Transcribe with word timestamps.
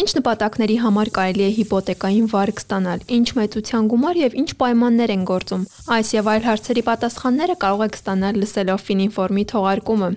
Ինչ 0.00 0.12
նպատակների 0.16 0.76
համար 0.80 1.08
կարելի 1.12 1.44
է 1.44 1.48
հիպոթեկային 1.58 2.28
վարկ 2.32 2.62
ստանալ, 2.62 3.02
ինչ 3.16 3.26
մեծության 3.36 3.90
գումար 3.92 4.20
եւ 4.20 4.36
ինչ 4.42 4.48
պայմաններ 4.62 5.12
են 5.16 5.26
գործում։ 5.28 5.66
Այս 5.96 6.12
եւ 6.16 6.30
այլ 6.34 6.46
հարցերի 6.46 6.84
պատասխանները 6.88 7.58
կարող 7.66 7.84
եք 7.90 8.00
ստանալ 8.00 8.40
լսելով 8.40 8.88
Fininform-ի 8.88 9.46
թողարկումը։ 9.52 10.10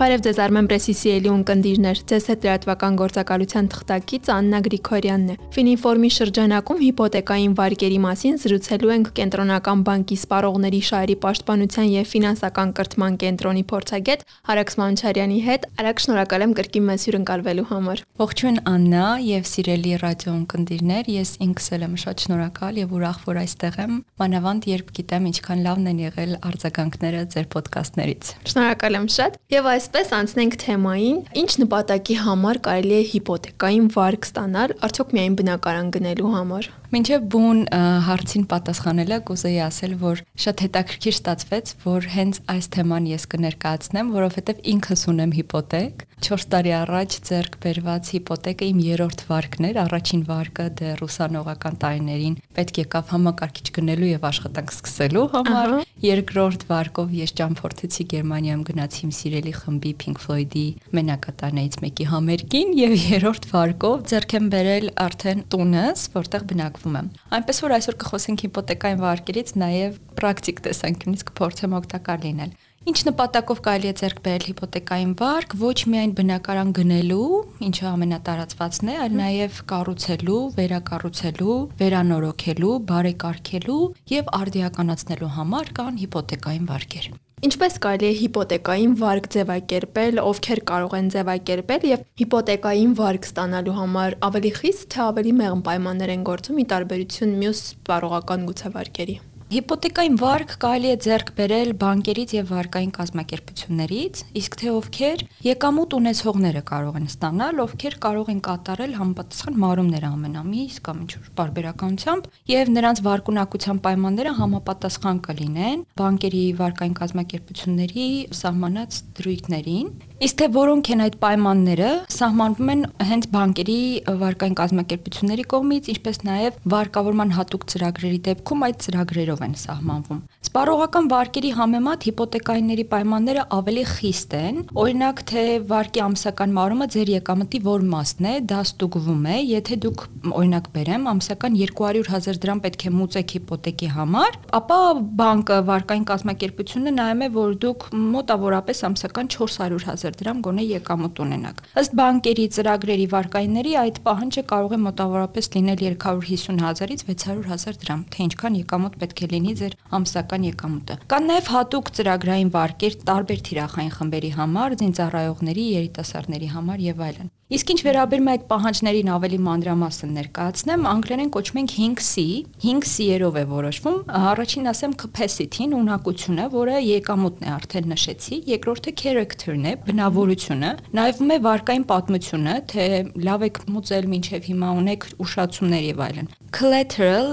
Բարև 0.00 0.22
ձեզ 0.24 0.38
Armen 0.40 0.64
Press-ի 0.64 0.94
սիրելի 0.96 1.28
ունկնդիրներ։ 1.28 1.98
Ձեզ 2.08 2.26
հետ 2.30 2.44
լրատվական 2.46 2.94
գործակալության 2.96 3.66
թղթակից 3.74 4.28
Աննա 4.32 4.60
Գրիգորյանն 4.64 5.26
է։ 5.28 5.34
Ֆինինֆորմի 5.52 6.10
շրջանակում 6.16 6.78
հիպոթեկային 6.86 7.56
վարկերի 7.58 7.98
մասին 8.00 8.38
զրուցելու 8.40 8.92
ենք 8.94 9.10
Կենտրոնական 9.20 9.82
բանկի 9.90 10.16
սպառողների 10.24 10.80
շահերի 10.88 11.16
պաշտպանության 11.20 11.90
եւ 12.00 12.08
ֆինանսական 12.16 12.72
կրթման 12.80 13.18
կենտրոնի 13.20 13.64
փորձագետ 13.68 14.24
Արաքս 14.56 14.80
Մանչարյանի 14.80 15.38
հետ։ 15.50 15.68
Արաքս, 15.84 16.08
շնորհակալ 16.08 16.44
եմ 16.48 16.56
կրկին 16.56 16.88
մեզ 16.88 17.04
հյուրընկալվելու 17.10 17.68
համար։ 17.68 18.02
Ողջույն 18.24 18.58
Աննա 18.70 19.04
եւ 19.20 19.44
սիրելի 19.50 19.92
ռադիո 20.00 20.32
ունկնդիրներ, 20.40 21.12
ես 21.20 21.30
ինքս 21.44 21.68
եմ 21.76 21.94
շատ 22.00 22.24
շնորհակալ 22.24 22.80
եւ 22.80 22.96
ուրախ 22.96 23.20
որ 23.28 23.40
այստեղ 23.44 23.78
եմ։ 23.84 23.94
Մանավանդ 24.20 24.68
երբ 24.70 24.90
գիտեմ 24.96 25.28
ինչքան 25.30 25.62
լավն 25.66 25.90
են 25.90 26.02
եղել 26.04 26.34
արձագանքները 26.50 27.22
ձեր 27.34 27.48
ոդկասթներից։ 27.56 28.32
Շնորհակալ 28.50 28.98
եմ 29.00 29.08
շատ։ 29.16 29.38
Եվ 29.50 29.70
այս 29.70 29.89
Այսպես 29.90 30.12
անցնենք 30.14 30.54
թեմային, 30.62 31.16
ինչ 31.40 31.48
նպատակի 31.64 32.16
համար 32.22 32.60
կարելի 32.62 32.94
է 32.94 33.00
հիպոթեկային 33.10 33.88
վարկ 33.96 34.28
ստանալ, 34.28 34.74
արդյոք 34.86 35.14
միայն 35.16 35.38
բնակարան 35.40 35.88
գնելու 35.96 36.30
համար։ 36.36 36.68
Մինչև 36.90 37.26
բուն 37.30 37.58
հարցին 38.02 38.44
պատասխանելը 38.50 39.18
կուզեի 39.28 39.58
ասել, 39.62 39.92
որ 40.00 40.22
շատ 40.42 40.62
հետաքրքիր 40.64 41.14
ստացվեց, 41.14 41.72
որ 41.84 42.08
հենց 42.16 42.40
այս 42.50 42.68
թեման 42.74 43.06
ես 43.12 43.26
կներկայացնեմ, 43.30 44.10
որովհետև 44.16 44.64
ինքս 44.74 45.04
ունեմ 45.14 45.34
հիպոթեկ։ 45.38 46.02
4 46.20 46.42
տարի 46.52 46.72
առաջ 46.76 47.14
ձեռք 47.30 47.54
բերված 47.62 48.08
հիպոթեկը 48.14 48.66
իմ 48.70 48.80
երրորդ 48.84 49.22
վարկն 49.30 49.66
էր, 49.70 49.78
առաջին 49.80 50.24
վարկը 50.28 50.66
դեռ 50.80 51.04
ուսանողական 51.06 51.78
տարիներին 51.80 52.34
պետք 52.58 52.80
եկավ 52.82 53.14
համակարգիչ 53.14 53.66
գնելու 53.78 54.10
եւ 54.10 54.26
աշխատանք 54.30 54.74
սկսելու 54.74 55.24
համար։ 55.32 55.72
Երկրորդ 56.00 56.62
վարկով 56.68 57.14
ես 57.20 57.32
ճամփորդեցի 57.40 58.04
Գերմանիայում 58.10 58.62
գնացի 58.68 59.00
իմ 59.04 59.10
սիրելի 59.20 59.54
խմբի 59.60 59.92
Pink 60.00 60.20
Floyd-ի 60.20 60.66
մենակատարներից 60.96 61.76
մեկի 61.84 62.06
համերգին 62.10 62.70
եւ 62.80 62.94
երրորդ 63.00 63.48
վարկով 63.50 64.06
ձեռք 64.12 64.36
եմ 64.40 64.46
բերել 64.54 64.88
արդեն 65.04 65.44
տունս, 65.52 66.06
որտեղ 66.16 66.46
բնակ 66.50 66.79
ստիպվում 66.80 66.96
եմ։ 67.00 67.08
Այնպես 67.36 67.60
որ 67.64 67.72
այսօր 67.76 67.96
կխոսենք 68.00 68.42
հիպոթեկային 68.46 69.00
վարկերից, 69.04 69.52
նաև 69.60 70.00
պրակտիկ 70.20 70.60
տեսանկյունից 70.64 71.24
կփորձեմ 71.30 71.76
օգտակար 71.80 72.20
լինել։ 72.24 72.52
Ինչ 72.80 72.98
նպատակով 73.10 73.58
կարելի 73.60 73.88
է 73.90 73.94
ձեռք 74.00 74.20
բերել 74.24 74.44
հիպոթեկային 74.48 75.10
վարկ, 75.20 75.56
ոչ 75.60 75.78
միայն 75.92 76.14
բնակարան 76.16 76.70
գնելու, 76.80 77.26
ինչը 77.68 77.86
ամենատարածվածն 77.90 78.88
է, 78.88 78.94
այլ 79.04 79.18
նաև 79.20 79.58
կառուցելու, 79.74 80.40
վերակառուցելու, 80.56 81.60
վերանորոգելու, 81.84 82.74
բարեկարգելու 82.88 83.82
եւ 84.16 84.36
արդիականացնելու 84.40 85.34
համար 85.36 85.74
կան 85.76 86.00
հիպոթեկային 86.06 86.70
վարկեր։ 86.72 87.12
Ինչպես 87.40 87.76
կարելի 87.80 88.04
է 88.04 88.16
հիպոթեկային 88.18 88.90
վարկ 89.00 89.26
ձևակերպել, 89.32 90.18
ովքեր 90.28 90.60
կարող 90.70 90.96
են 90.98 91.06
ձևակերպել 91.14 91.86
եւ 91.88 92.02
հիպոթեկային 92.20 92.92
վարկ 92.98 93.28
ստանալու 93.30 93.76
համար 93.78 94.18
ավելի 94.28 94.52
խիստ 94.58 94.86
թե 94.92 95.02
ավելի 95.06 95.32
մեղմ 95.40 95.64
պայմաններ 95.70 96.14
են 96.18 96.28
գործում՝ 96.28 96.60
ի 96.60 96.68
տարբերություն 96.74 97.34
մյուս 97.40 97.62
սպառողական 97.70 98.44
գուցավարկերի։ 98.50 99.16
Հիպոթեկային 99.50 100.14
վարկ 100.14 100.52
կարելի 100.62 100.90
է 100.92 100.96
ձեռք 101.02 101.30
բերել 101.34 101.70
բանկերից 101.80 102.32
եւ 102.36 102.50
վարկային 102.54 102.90
կազմակերպություններից, 102.94 104.20
իսկ 104.38 104.52
թե 104.60 104.68
ովքեր 104.78 105.24
եկամուտ 105.46 105.96
ունեցողները 105.98 106.62
կարող 106.68 106.98
են 107.00 107.08
ստանալ, 107.10 107.62
ովքեր 107.64 107.96
կարող 108.04 108.30
են 108.30 108.42
կատարել 108.46 108.94
համապատասխան 109.00 109.58
մարումներ 109.64 110.06
ամենամիս 110.06 110.76
կամ 110.86 111.00
ինչ-որ 111.02 111.32
բարբերականությամբ 111.40 112.30
եւ 112.54 112.70
նրանց 112.78 113.02
վարկունակության 113.10 113.82
պայմանները 113.90 114.36
համապատասխան 114.38 115.20
կլինեն 115.26 115.84
բանկերի 115.98 116.44
վարկային 116.62 116.96
կազմակերպությունների 117.02 118.06
սահմանած 118.44 119.02
դրույթներին 119.18 119.90
Իսկ 120.20 120.36
թե 120.36 120.46
որոնք 120.52 120.88
են 120.92 121.00
այդ 121.00 121.14
պայմանները, 121.16 121.90
սահմանվում 122.12 122.70
են 122.70 122.80
հենց 123.08 123.26
բանկերի 123.32 123.76
վարկային 124.20 124.56
կազմակերպությունների 124.58 125.44
կողմից, 125.48 125.86
ինչպես 125.94 126.18
նաև 126.28 126.58
վարկավորման 126.74 127.32
հատուկ 127.38 127.64
ծրագրերի 127.72 128.18
դեպքում 128.26 128.64
այդ 128.66 128.84
ծրագրերով 128.84 129.40
են 129.46 129.54
սահմանվում։ 129.64 130.20
Սպառողական 130.50 131.08
վարկերի 131.14 131.52
համեմատ 131.56 132.04
հիպոթեկայինների 132.10 132.84
պայմանները 132.90 133.44
ավելի 133.56 133.84
խիստ 133.94 134.36
են։ 134.40 134.60
Օրինակ, 134.84 135.22
թե 135.30 135.44
վարկի 135.70 136.04
ամսական 136.04 136.54
մարումը 136.60 136.88
ձեր 136.90 137.12
եկամտի 137.16 137.60
որ 137.64 137.84
մասն 137.94 138.28
է, 138.28 138.34
դա 138.50 138.60
ստուգվում 138.66 139.24
է, 139.30 139.36
եթե 139.50 139.80
դուք 139.84 140.04
օրինակ 140.40 140.70
բերեմ, 140.76 141.08
ամսական 141.14 141.58
200.000 141.60 142.40
դրամ 142.44 142.62
պետք 142.66 142.86
է 142.90 142.94
մուծեք 142.98 143.34
հիպոթեկի 143.36 143.90
համար, 143.94 144.40
ապա 144.60 144.80
բանկը 145.20 145.60
վարկային 145.70 146.06
կազմակերպությունը 146.10 146.94
նայում 146.98 147.24
է, 147.24 147.30
որ 147.40 147.54
դուք 147.64 147.86
մոտավորապես 148.10 148.84
ամսական 148.90 149.30
400.000 149.36 150.09
1000 150.10 150.18
դրամ 150.20 150.42
գոնե 150.46 150.64
եկամուտ 150.70 151.20
ունենաք։ 151.24 151.62
Ըստ 151.80 151.96
բանկերի 152.00 152.46
ծրագրերի 152.56 153.06
վարկայինների 153.14 153.74
այդ 153.80 154.00
պահանջը 154.06 154.44
կարող 154.52 154.74
է 154.76 154.80
մոտավորապես 154.84 155.50
լինել 155.54 155.82
350.000-ից 155.86 157.04
600.000 157.10 157.80
դրամ, 157.84 158.04
թե 158.10 158.22
ինչքան 158.26 158.60
եկամուտ 158.60 159.00
պետք 159.00 159.24
է 159.24 159.30
լինի 159.34 159.56
ձեր 159.62 159.76
ամսական 160.00 160.46
եկամուտը։ 160.50 161.00
Կան 161.14 161.28
նաև 161.30 161.52
հատուկ 161.56 161.92
ծրագրային 162.00 162.54
վարկեր 162.56 162.96
տարբեր 163.10 163.44
թիրախային 163.50 163.92
խմբերի 163.98 164.32
համար, 164.40 164.80
զինծառայողների, 164.84 165.68
երիտասարդների 165.80 166.50
համար 166.56 166.88
եւ 166.90 167.06
այլն։ 167.10 167.36
Իսկ 167.50 167.70
ինչ 167.72 167.80
վերաբերում 167.82 168.28
է 168.30 168.30
այդ 168.30 168.42
պահանջներին 168.46 169.08
ավելի 169.10 169.38
մանրամասն 169.42 170.10
ներկայացնեմ, 170.14 170.84
անգլերեն 170.86 171.30
կոչում 171.34 171.58
ենք 171.60 171.72
5C, 171.74 172.24
5C-երով 172.62 173.38
է 173.40 173.42
որոշվում։ 173.50 173.96
Առաջին 174.20 174.70
ասեմ 174.70 174.94
capacity-ն, 175.02 175.74
ունակությունը, 175.80 176.44
որը 176.54 176.76
եկամուտն 176.86 177.48
է 177.48 177.50
արդեն 177.56 177.90
նշեցի, 177.90 178.38
երկրորդը 178.54 178.94
character-ն 179.02 179.66
է, 179.66 179.72
բնավորությունը, 179.90 180.70
նայվում 180.94 181.34
է 181.34 181.38
վարկային 181.50 181.86
պատմությունը, 181.90 182.54
թե 182.70 182.86
լավ 183.26 183.46
եք 183.50 183.60
մուծել 183.74 184.08
մինչև 184.14 184.46
հիմա 184.46 184.70
ունեք 184.78 185.08
ուշացումներ 185.26 185.84
եւ 185.90 186.04
այլն։ 186.06 186.30
Collateral 186.50 187.28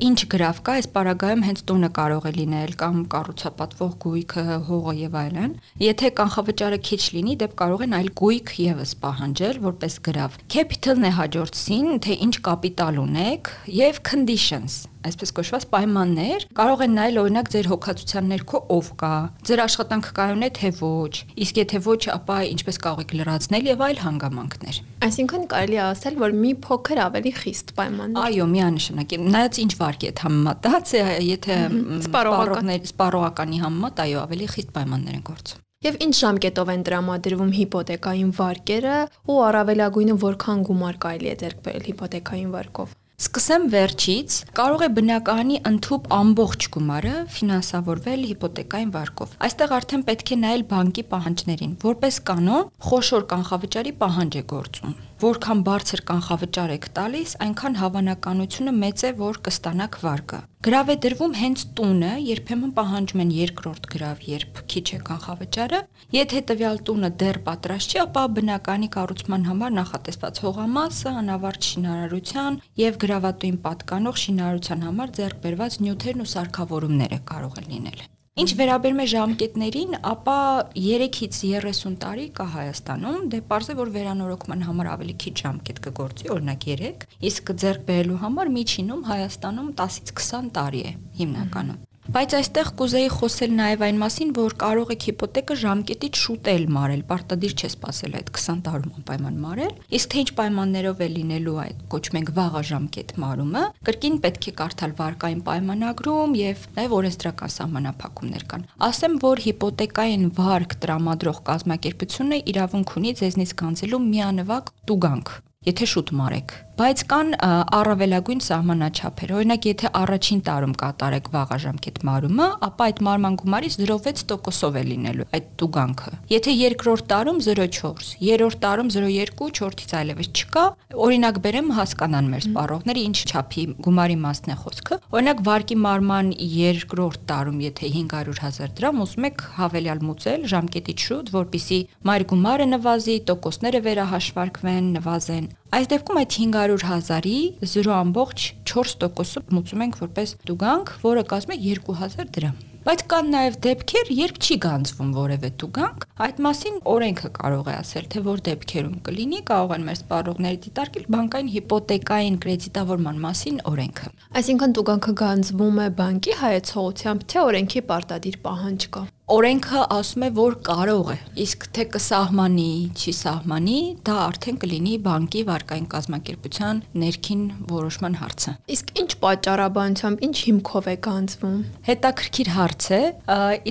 ինչ 0.00 0.20
գրավ 0.32 0.60
կա, 0.64 0.76
այս 0.80 0.86
պարագայում 0.94 1.42
հենց 1.44 1.58
տունը 1.68 1.90
կարող 1.98 2.28
է 2.28 2.32
լինել 2.38 2.70
կամ 2.80 3.02
կառուցապատվող 3.12 3.90
գույքը, 4.04 4.44
հողը 4.68 4.94
եւ 4.96 5.18
այլն։ 5.22 5.52
Եթե 5.84 6.10
կանխավճարը 6.16 6.78
քիչ 6.88 7.02
լինի, 7.16 7.36
դեպ 7.42 7.56
կարող 7.60 7.84
են 7.84 7.96
այլ 8.00 8.08
գույք 8.22 8.54
եւս 8.62 8.94
պահանջել, 9.04 9.61
որպես 9.66 9.98
գրավ։ 10.08 10.38
Capital-ն 10.52 11.08
է 11.08 11.12
հաջորդ 11.18 11.60
սին, 11.62 11.92
թե 12.06 12.18
ինչ 12.28 12.34
կապիտալ 12.48 13.02
ունեք 13.02 13.52
եւ 13.82 14.02
conditions 14.06 14.82
այսպես 15.06 15.32
կոչված 15.36 15.64
պայմաններ 15.72 16.44
կարող 16.56 16.82
են 16.84 16.92
նայել 16.96 17.18
օրինակ 17.22 17.48
ձեր 17.52 17.68
հոգացության 17.72 18.28
ներքո 18.32 18.60
ով 18.76 18.90
կա, 19.00 19.14
ձեր 19.48 19.62
աշխատանքը 19.64 20.12
կայուն 20.18 20.46
է 20.46 20.50
թե 20.58 20.70
ոչ, 20.78 21.14
իսկ 21.46 21.58
եթե 21.62 21.80
ոչ, 21.86 22.02
ապա 22.14 22.36
ինչպես 22.52 22.78
կարող 22.86 23.02
եք 23.02 23.14
լրացնել 23.18 23.68
եւ 23.72 23.82
այլ 23.88 23.98
հանգամանքներ։ 24.02 24.78
Այսինքն 25.08 25.48
կարելի 25.52 25.78
է 25.78 25.82
ասել, 25.88 26.20
որ 26.22 26.36
մի 26.42 26.52
փոքր 26.68 27.02
ավելի 27.06 27.34
խիստ 27.40 27.74
պայմաններ։ 27.80 28.22
Այո, 28.22 28.46
միանշանակ։ 28.52 29.16
Նայած 29.32 29.60
ինչ 29.66 29.72
վարկի 29.82 30.12
է 30.12 30.14
համեմատած, 30.22 30.94
եթե 31.32 31.58
սպառողական 32.06 32.72
սպառողականի 32.92 33.62
համեմատ, 33.66 34.06
այո, 34.06 34.24
ավելի 34.28 34.50
խիստ 34.54 34.74
պայմաններ 34.78 35.18
են 35.18 35.28
գործում։ 35.32 35.68
Եվ 35.82 35.96
ինչ 36.04 36.12
ժամկետով 36.14 36.68
են 36.70 36.82
տրամադրվում 36.86 37.48
հիպոթեկային 37.56 38.28
վարկերը 38.36 38.98
ու 39.32 39.38
առավելագույնը 39.48 40.14
որքան 40.22 40.60
գումար 40.68 40.98
կարելի 41.04 41.30
է 41.32 41.34
ձեռք 41.40 41.64
բերել 41.64 41.88
հիպոթեկային 41.88 42.52
վարկով։ 42.54 42.92
Սկսեմ 43.22 43.66
վերջից, 43.74 44.36
կարող 44.58 44.86
է 44.86 44.90
բնականի 44.98 45.58
ընդཐུպ 45.72 46.08
ամբողջ 46.22 46.70
գումարը 46.76 47.14
ֆինանսավորվել 47.34 48.26
հիպոթեկային 48.30 48.96
վարկով։ 48.96 49.36
Այստեղ 49.46 49.74
արդեն 49.82 50.04
պետք 50.10 50.32
է 50.34 50.38
նայել 50.42 50.66
բանկի 50.72 51.04
պահանջներին։ 51.12 51.78
Որպես 51.86 52.20
կանոն, 52.30 52.68
խոշոր 52.90 53.26
կանխավճարի 53.34 53.96
պահանջ 54.02 54.38
է 54.38 54.44
գործում 54.54 55.00
որքան 55.22 55.60
բարձր 55.66 56.00
կանխավճար 56.08 56.70
եք 56.74 56.86
տալիս, 56.96 57.32
այնքան 57.46 57.76
հավանականությունը 57.78 58.72
մեծ 58.78 59.02
է, 59.06 59.10
որ 59.20 59.38
կստանաք 59.46 59.98
վարկը։ 60.02 60.40
Գրավ 60.66 60.90
է 60.92 60.96
դրվում 61.04 61.32
հենց 61.38 61.62
տունը, 61.78 62.10
երբեմն 62.26 62.72
պահանջում 62.76 63.22
են 63.22 63.30
երկրորդ 63.38 63.88
գրավ, 63.94 64.20
երբ 64.32 64.60
քիչ 64.72 64.84
է 64.96 64.98
կանխավճարը։ 65.08 65.80
Եթե 66.16 66.42
տվյալ 66.50 66.80
տունը 66.86 67.10
դեռ 67.22 67.40
պատրաստ 67.48 67.94
չի, 67.94 68.00
ապա 68.02 68.24
բնականի 68.38 68.88
կառուցման 68.98 69.46
համար 69.50 69.76
նախատեսված 69.78 70.40
հողամասը, 70.46 71.14
անավարտ 71.22 71.68
շինարարության 71.72 72.62
եւ 72.82 73.02
գրավատուին 73.06 73.60
պատկանող 73.66 74.24
շինարարության 74.26 74.88
համար 74.90 75.14
ձեռք 75.18 75.44
բերված 75.46 75.78
նյութերն 75.86 76.26
ու 76.26 76.32
սարքավորումները 76.36 77.22
կարող 77.32 77.62
են 77.62 77.70
լինել։ 77.76 78.11
Ինչ 78.32 78.52
վերաբերում 78.56 79.00
է 79.02 79.04
ժամկետներին, 79.12 79.96
ապա 80.08 80.36
3-ից 80.72 81.40
30 81.42 81.98
տարի 82.00 82.24
կա 82.38 82.46
Հայաստանում, 82.54 83.26
դե 83.34 83.42
parz 83.50 83.68
է 83.68 83.76
որ 83.82 83.92
վերանորոգման 83.98 84.64
համար 84.70 84.90
ավելի 84.94 85.18
քիչ 85.26 85.34
ժամկետ 85.42 85.84
կգործի, 85.90 86.32
օրինակ 86.38 86.66
3, 86.72 87.06
իսկ 87.28 87.54
ձեռք 87.60 87.86
բերելու 87.92 88.20
համար 88.24 88.56
միջինում 88.56 89.06
Հայաստանում 89.12 89.72
10-ից 89.84 90.16
20 90.16 90.52
տարի 90.56 90.84
է 90.88 90.98
հիմնականում։ 91.20 91.82
Բայց 92.12 92.34
այստեղ 92.36 92.70
կուզեի 92.76 93.06
խոսել 93.08 93.52
նաև 93.56 93.82
այն 93.86 94.00
մասին, 94.02 94.32
որ 94.36 94.54
կարող 94.60 94.90
եք 94.92 95.04
հիպոթեքը 95.08 95.54
ժամկետից 95.62 96.18
շուտ 96.20 96.48
էլ 96.52 96.64
մարել, 96.74 97.04
պարտադիր 97.08 97.52
չէ 97.56 97.68
սпасել 97.72 98.16
այդ 98.18 98.26
20 98.36 98.58
տարում 98.66 98.90
անպայման 98.98 99.38
մարել։ 99.44 99.70
Իսկ 99.96 100.10
թե 100.12 100.18
ինչ 100.22 100.32
պայմաններով 100.42 101.00
է 101.00 101.08
լինելու 101.12 101.54
այդ 101.62 101.78
կոչմենք 101.94 102.32
վաղաժամկետ 102.36 103.14
մարումը, 103.22 103.62
կրկին 103.88 104.18
պետք 104.28 104.44
է 104.52 104.52
կարդալ 104.60 104.92
վարկային 105.00 105.40
պայմանագրում 105.48 106.36
եւ 106.42 106.66
նաեւ 106.76 106.96
օրենսդրական 107.00 107.54
սահմանափակումներ 107.56 108.44
կան։ 108.52 108.66
Ասեմ, 108.92 109.16
որ 109.24 109.42
հիպոթեքային 109.48 110.26
վարկ 110.36 110.76
տրամադրող 110.84 111.40
կազմակերպությունը 111.48 112.42
իրավունք 112.52 112.92
ունի 113.00 113.16
ձեզնից 113.22 113.56
գանձելու 113.62 114.02
միանվագ 114.12 114.76
տուգանք, 114.92 115.34
եթե 115.72 115.88
շուտ 115.96 116.12
մարեք 116.20 116.54
բայց 116.72 117.00
կան 117.04 117.34
առավելագույն 117.76 118.38
սահմանաչափեր։ 118.46 119.32
Օրինակ, 119.36 119.66
եթե 119.68 119.88
առաջին 119.98 120.38
տարում 120.46 120.72
կատարեք 120.80 121.26
վաղաժամկետ 121.34 121.98
մարումը, 122.08 122.46
ապա 122.66 122.86
այդ 122.88 123.02
մարման 123.06 123.36
գումարից 123.42 123.76
0.6%-ով 123.82 124.78
է 124.80 124.84
լինելու 124.88 125.26
այդ 125.36 125.50
տուգանքը։ 125.60 126.12
Եթե 126.32 126.54
երկրորդ 126.56 127.06
տարում 127.12 127.40
0.4, 127.44 128.08
երրորդ 128.24 128.60
տարում 128.64 128.88
0.2, 128.96 129.50
չորթից 129.52 129.92
այլևս 130.00 130.32
չկա, 130.32 130.64
օրինակ 130.96 131.40
բերեմ 131.44 131.70
հասկանան 131.76 132.32
մեր 132.32 132.42
սպառողները 132.48 133.04
ինչ 133.12 133.18
չափի 133.28 133.66
գումարի 133.84 134.18
մասն 134.24 134.52
է 134.52 134.58
խոսքը։ 134.64 135.00
Օրինակ, 135.12 135.44
վարկի 135.52 135.78
մարման 135.82 136.32
երկրորդ 136.56 137.24
տարում, 137.28 137.62
եթե 137.68 137.92
500.000 138.00 138.76
դրամ 138.80 139.02
ուզում 139.04 139.28
եք 139.28 139.46
հավելյալ 139.60 140.04
մուծել 140.08 140.46
ժամկետից 140.56 141.06
շուտ, 141.08 141.32
որpիսի 141.36 141.80
մայր 142.08 142.26
գումարը 142.32 142.68
նվազի, 142.72 143.16
տոկոսները 143.28 143.82
վերահաշվարկվեն, 143.88 144.94
նվազեն։ 144.96 145.50
Այս 145.72 145.86
դեպքում 145.88 146.18
այդ 146.20 146.34
500 146.36 146.61
հազարի 146.88 147.38
0.4%-ը 147.62 149.46
մուծում 149.52 149.86
ենք 149.86 150.02
որպես 150.02 150.36
տուգանք, 150.48 150.92
որը 151.06 151.24
կազմում 151.32 151.56
է 151.56 151.62
2000 151.86 152.36
դրամ։ 152.36 152.60
Բայց 152.82 153.02
կան 153.12 153.28
նաև 153.30 153.56
դեպքեր, 153.62 154.08
երբ 154.18 154.38
չի 154.42 154.54
գանձվում 154.64 155.10
որևէ 155.14 155.50
տուգանք։ 155.62 156.06
Այդ 156.26 156.40
մասին 156.46 156.80
օրենքը 156.92 157.30
կարող 157.36 157.70
է 157.70 157.74
ասել, 157.78 158.08
թե 158.10 158.22
որ 158.26 158.42
դեպքերում 158.48 158.96
կլինի, 159.06 159.40
կարող 159.52 159.74
են 159.76 159.86
մեր 159.86 159.98
սպառողները 160.00 160.60
դիտարկել 160.66 161.06
բանկային 161.14 161.52
հիպոթեկային 161.54 162.40
կրեդիտավորման 162.42 163.22
մասին 163.22 163.62
օրենքը։ 163.70 164.12
Այսինքն 164.42 164.76
տուգանքը 164.82 165.16
գանձվում 165.22 165.82
է 165.86 165.88
բանկի 166.02 166.38
հայեցողությամբ, 166.42 167.26
թե 167.30 167.44
օրենքի 167.46 167.86
պարտադիր 167.92 168.42
պահանջ 168.50 168.90
կա 168.98 169.06
օրենքը 169.32 169.82
ասում 169.96 170.24
է, 170.26 170.28
որ 170.36 170.54
կարող 170.66 171.10
է, 171.12 171.14
իսկ 171.40 171.62
թե 171.72 171.84
կսահմանի, 171.94 172.72
չի 172.92 173.12
սահմանի, 173.16 173.76
դա 174.04 174.16
արդեն 174.26 174.58
կլինի 174.60 174.96
բանկի 175.06 175.44
վարկային 175.48 175.86
կազմակերպության 175.94 176.82
ներքին 177.02 177.46
որոշման 177.70 178.18
հարցը։ 178.20 178.52
Իսկ 178.76 178.92
ինչ 179.02 179.08
պատճառաբանությամբ, 179.22 180.26
ինչ 180.28 180.36
հիմքով 180.42 180.90
է 180.92 180.96
գանձվում։ 181.08 181.56
Հետաքրքիր 181.88 182.52
հարց 182.58 182.90
է, 182.92 183.00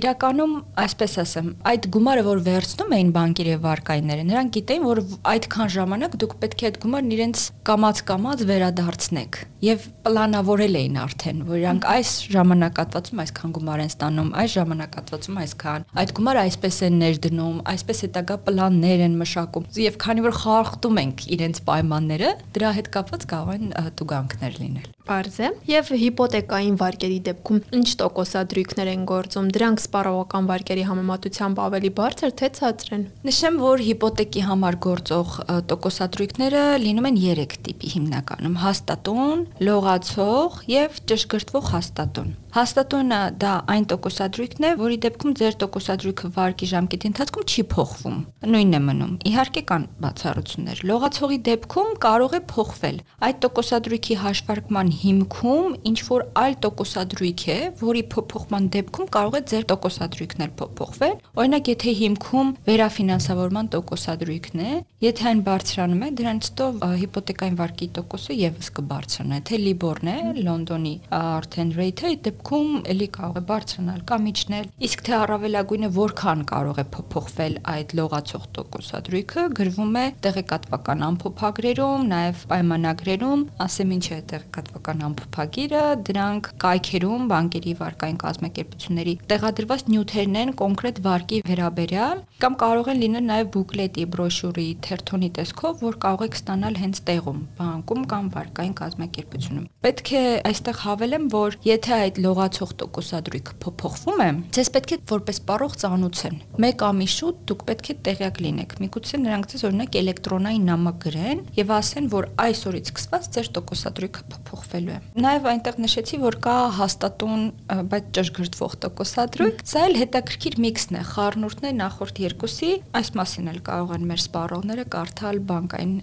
իրականում, 0.01 0.57
այսպես 0.81 1.15
ասեմ, 1.21 1.53
այդ 1.71 1.87
գումարը, 1.93 2.25
որ 2.31 2.43
վերցնում 2.49 2.97
էին 2.97 3.13
բանկերը 3.21 3.53
եւ 3.53 3.63
վարկայինները, 3.69 4.27
նրանք 4.31 4.57
գիտեին, 4.57 4.89
որ 4.89 5.03
այդքան 5.35 5.71
ժամանակ 5.77 6.19
դուք 6.25 6.35
պետք 6.41 6.61
է 6.65 6.69
այդ 6.71 6.81
գումարն 6.81 7.15
իրենց 7.21 7.45
կամած-կամած 7.69 8.45
վերադարձնեք 8.49 9.41
եւ 9.61 9.83
պլանավորել 10.01 10.77
էին 10.79 10.95
արդեն, 11.01 11.41
որ 11.45 11.59
իրանք 11.61 11.83
այս 11.91 12.11
ժամանակատվածում 12.33 13.19
այսքան 13.21 13.51
գումար 13.57 13.83
են 13.83 13.91
ստանում, 13.91 14.31
այս 14.41 14.55
ժամանակատվածում 14.57 15.37
այսքան, 15.51 15.85
այդ 15.99 16.11
գումարը 16.15 16.41
այսպես 16.47 16.77
են 16.87 16.97
ներդնում, 17.01 17.57
այսպես 17.71 18.01
հետագա 18.05 18.37
պլաններ 18.47 19.03
են 19.07 19.17
մշակում 19.19 19.67
եւ 19.83 19.97
քանի 20.01 20.23
որ 20.25 20.35
խախտում 20.39 20.99
ենք 21.01 21.25
իրենց 21.35 21.61
պայմանները, 21.67 22.31
դրա 22.55 22.71
հետ 22.79 22.89
կապված 22.95 23.27
կարող 23.31 23.51
են 23.57 23.73
տուգանքներ 23.99 24.59
լինել։ 24.61 24.89
Պարզ 25.07 25.37
է։ 25.41 25.49
Եվ 25.71 25.91
հիպոթեկային 26.01 26.75
վարկերի 26.81 27.19
դեպքում 27.27 27.61
ինչ 27.77 27.87
տոկոսադրույքներ 28.01 28.91
են 28.91 29.05
գործում։ 29.11 29.47
Դրանք 29.57 29.83
սպառողական 29.85 30.49
վարկերի 30.51 30.83
համեմատությամբ 30.89 31.61
ավելի 31.65 31.91
բարձր 32.01 32.35
թե 32.41 32.49
ցածր 32.59 32.93
են։ 32.97 33.05
Նշեմ, 33.29 33.57
որ 33.61 33.83
հիպոթեկի 33.87 34.45
համար 34.51 34.77
գործող 34.87 35.39
տոկոսադրույքները 35.71 36.63
լինում 36.85 37.09
են 37.11 37.19
3 37.25 37.57
տիպի 37.67 37.95
հիմնականում՝ 37.95 38.61
հաստատուն, 38.65 39.43
լողացող 39.71 40.61
եւ 40.75 41.01
ճշգրտվող 41.11 41.73
հաստատուն։ 41.75 42.31
Հաստատունը 42.51 43.17
դա 43.39 43.51
այն 43.71 43.85
տոկոսադրույքն 43.87 44.65
է, 44.67 44.71
որի 44.81 44.95
դեպքում 45.05 45.35
ձեր 45.39 45.53
տոկոսադրույքը 45.61 46.31
վարկի 46.35 46.67
ժամկետի 46.71 47.07
ընթացքում 47.11 47.45
չի 47.47 47.63
փոխվում։ 47.71 48.17
Նույնն 48.51 48.75
է 48.75 48.81
մնում։ 48.87 49.13
Իհարկե 49.31 49.63
կան 49.71 49.85
բացառություններ։ 50.03 50.81
Լողացողի 50.91 51.39
դեպքում 51.47 51.93
կարող 52.07 52.35
է 52.35 52.41
փոխվել։ 52.51 52.99
Այդ 53.31 53.39
տոկոսադրույքի 53.47 54.17
հաշվարկման 54.25 54.90
հիմքում 55.01 55.75
ինչ 55.91 55.99
որ 56.07 56.23
այլ 56.41 56.55
տոկոսադրույք 56.65 57.43
է, 57.51 57.57
որի 57.81 58.03
փոփոխման 58.11 58.67
դեպքում 58.75 59.09
կարող 59.15 59.37
է 59.37 59.41
ձեր 59.51 59.65
տոկոսադրույքն 59.71 60.43
էլ 60.45 60.51
փոփոխվել։ 60.61 61.15
Օրինակ, 61.41 61.71
եթե 61.71 61.93
հիմքում 62.01 62.51
վերաֆինանսավորման 62.67 63.69
տոկոսադրույքն 63.75 64.61
է, 64.61 64.71
եթե 65.01 65.27
այն 65.31 65.41
բարձրանում 65.47 66.01
է, 66.01 66.09
դրանից 66.21 66.49
հետո 66.51 66.67
հիպոթեկային 67.01 67.57
վարկի 67.61 67.87
տոկոսը 67.97 68.37
եւս 68.41 68.71
կբարձրանա։ 68.77 69.39
Թե 69.49 69.59
Libor-ն 69.61 70.11
է, 70.11 70.17
Լոնդոնի 70.41 70.93
արդեն 71.21 71.71
rate-ը, 71.77 72.11
այդ 72.11 72.21
դեպքում 72.27 72.71
ելի 72.91 73.07
կարող 73.17 73.39
է 73.41 73.43
բարձրանալ 73.51 74.01
կամ 74.11 74.27
իջնել։ 74.31 74.69
Իսկ 74.87 75.03
թե 75.07 75.15
առավելագույնը 75.21 75.89
որքան 75.97 76.43
կարող 76.51 76.81
է 76.81 76.85
փոփոխվել 76.95 77.57
այդ 77.71 77.95
լողացող 78.01 78.45
տոկոսադրույքը, 78.57 79.45
գրվում 79.61 79.95
է 80.01 80.05
տեղեկատվական 80.25 81.05
ամփոփագրերում, 81.11 82.05
նաև 82.11 82.45
պայմանագրերում, 82.51 83.45
ասեմ 83.65 83.95
ինչ 83.97 84.05
է 84.11 84.19
տեղեկատվական 84.31 84.80
ամփոփագիրը, 84.89 85.83
դրանք 86.07 86.49
կայքերում 86.61 87.27
բանկերի 87.31 87.73
վարկային 87.81 88.19
կազմակերպությունների 88.21 89.13
տեղադրված 89.31 89.83
նյութերն 89.91 90.37
են 90.41 90.53
կոնկրետ 90.61 91.01
վարկի 91.05 91.39
վերաբերյալ 91.51 92.23
կամ 92.41 92.57
կարող 92.61 92.89
են 92.91 93.01
լինել 93.01 93.25
նաև 93.31 93.49
բուկլետի, 93.55 94.05
բրոշյուրի, 94.15 94.67
թերթոնի 94.87 95.29
տեսքով, 95.37 95.83
որ 95.85 95.97
կարող 96.01 96.25
եք 96.25 96.37
ստանալ 96.41 96.79
հենց 96.81 97.01
տեղում, 97.11 97.39
բանկում 97.61 98.05
կամ 98.11 98.29
վարկային 98.35 98.75
կազմակերպությունում։ 98.81 99.67
Պետք 99.85 100.11
է 100.11 100.23
այստեղ 100.51 100.79
հավելեմ, 100.81 101.27
որ 101.31 101.57
եթե 101.67 101.93
այդ 102.01 102.19
լողացող 102.25 102.73
տոկոսադրույքը 102.81 103.55
փոփոխվում 103.61 104.21
է, 104.21 104.29
ձեզ 104.57 104.71
պետք 104.75 104.91
է 104.91 104.99
որպես 105.11 105.41
պարող 105.51 105.77
ծանուցեն։ 105.81 106.35
Մեկ 106.65 106.85
ամիս 106.89 107.15
շուտ 107.21 107.41
դուք 107.51 107.65
պետք 107.71 107.91
է 107.91 107.95
տեղյակ 108.07 108.41
լինեք։ 108.45 108.75
Միգուցե 108.81 109.21
նրանք 109.21 109.49
ձեզ 109.51 109.65
օրինակ 109.71 109.97
էլեկտրոնային 110.01 110.67
նամակ 110.71 110.99
գրեն 111.05 111.43
եւ 111.61 111.73
ասեն, 111.77 112.09
որ 112.11 112.29
այսօրից 112.45 112.91
սկսված 112.91 113.29
ձեր 113.35 113.51
տոկոսադրույքը 113.57 114.23
փոփոխվելու 114.71 114.93
է։ 114.95 115.21
Նաեւ 115.23 115.47
այնտեղ 115.51 115.79
նշեցի, 115.83 116.19
որ 116.21 116.37
կա 116.45 116.55
հաստատուն, 116.77 117.43
բայց 117.91 118.09
ճշգրտվող 118.17 118.75
տոկոսադրույք։ 118.85 119.63
Սա 119.71 119.85
էլ 119.87 119.97
հետաքրքիր 120.01 120.59
միքսն 120.65 120.99
է, 120.99 121.03
խառնուրդն 121.11 121.69
է 121.71 121.73
նախորդ 121.81 122.21
երկուսի, 122.25 122.71
այս 123.01 123.13
մասին 123.21 123.51
էլ 123.51 123.63
կարող 123.71 123.95
են 123.97 124.05
մեր 124.11 124.21
սպառողները 124.25 124.85
կարդալ 124.97 125.41
բանկային 125.51 125.97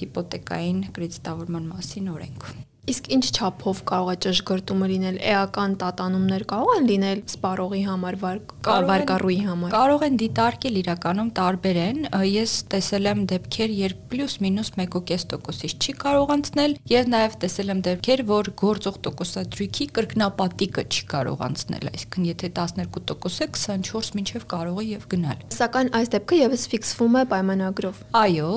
հիպոթեկային 0.00 0.82
կրեդիտավորման 0.96 1.70
մասին 1.74 2.12
օրենքում։ 2.16 2.66
Իսկ 2.90 3.06
ինչ 3.14 3.26
չափով 3.30 3.80
կարող 3.86 4.08
է 4.10 4.14
ճշգրտումը 4.24 4.86
լինել, 4.90 5.18
էական 5.30 5.74
տատանումներ 5.78 6.44
կարող 6.50 6.70
են 6.74 6.86
լինել 6.90 7.20
սպառողի 7.30 7.82
համար, 7.86 8.16
վարկառուի 8.22 9.36
համար։ 9.46 9.74
Կարող 9.74 10.04
են 10.06 10.16
դիտարկել 10.22 10.78
իրականում 10.80 11.30
տարբեր 11.38 11.78
են։ 11.84 12.00
Ես 12.26 12.54
տեսել 12.74 13.06
եմ 13.10 13.20
դեպքեր, 13.30 13.74
երբ 13.80 14.00
պլյուս-մինուս 14.10 14.72
1.5%-ից 14.74 15.86
չի 15.86 15.94
կարող 16.00 16.32
անցնել, 16.34 16.74
եւ 16.90 17.12
նաեւ 17.14 17.36
տեսել 17.44 17.70
եմ 17.70 17.84
դեպքեր, 17.86 18.24
որ 18.30 18.50
գործող 18.58 18.98
տոկոսադրույքի 19.06 19.86
կրկնապատիկը 20.00 20.84
չի 20.90 21.06
կարող 21.14 21.46
անցնել, 21.46 21.88
այսինքն 21.94 22.28
եթե 22.30 22.50
12% 22.58 23.46
է, 23.46 23.78
24 23.86 24.18
մինչև 24.18 24.48
կարող 24.50 24.82
է 24.82 24.86
եւ 24.90 25.06
գնալ։ 25.14 25.46
Սակայն 25.60 25.92
այս 26.00 26.12
դեպքը 26.16 26.40
եւս 26.40 26.66
ֆիքսվում 26.74 27.20
է 27.20 27.24
պայմանագրով։ 27.30 28.02
Այո, 28.24 28.50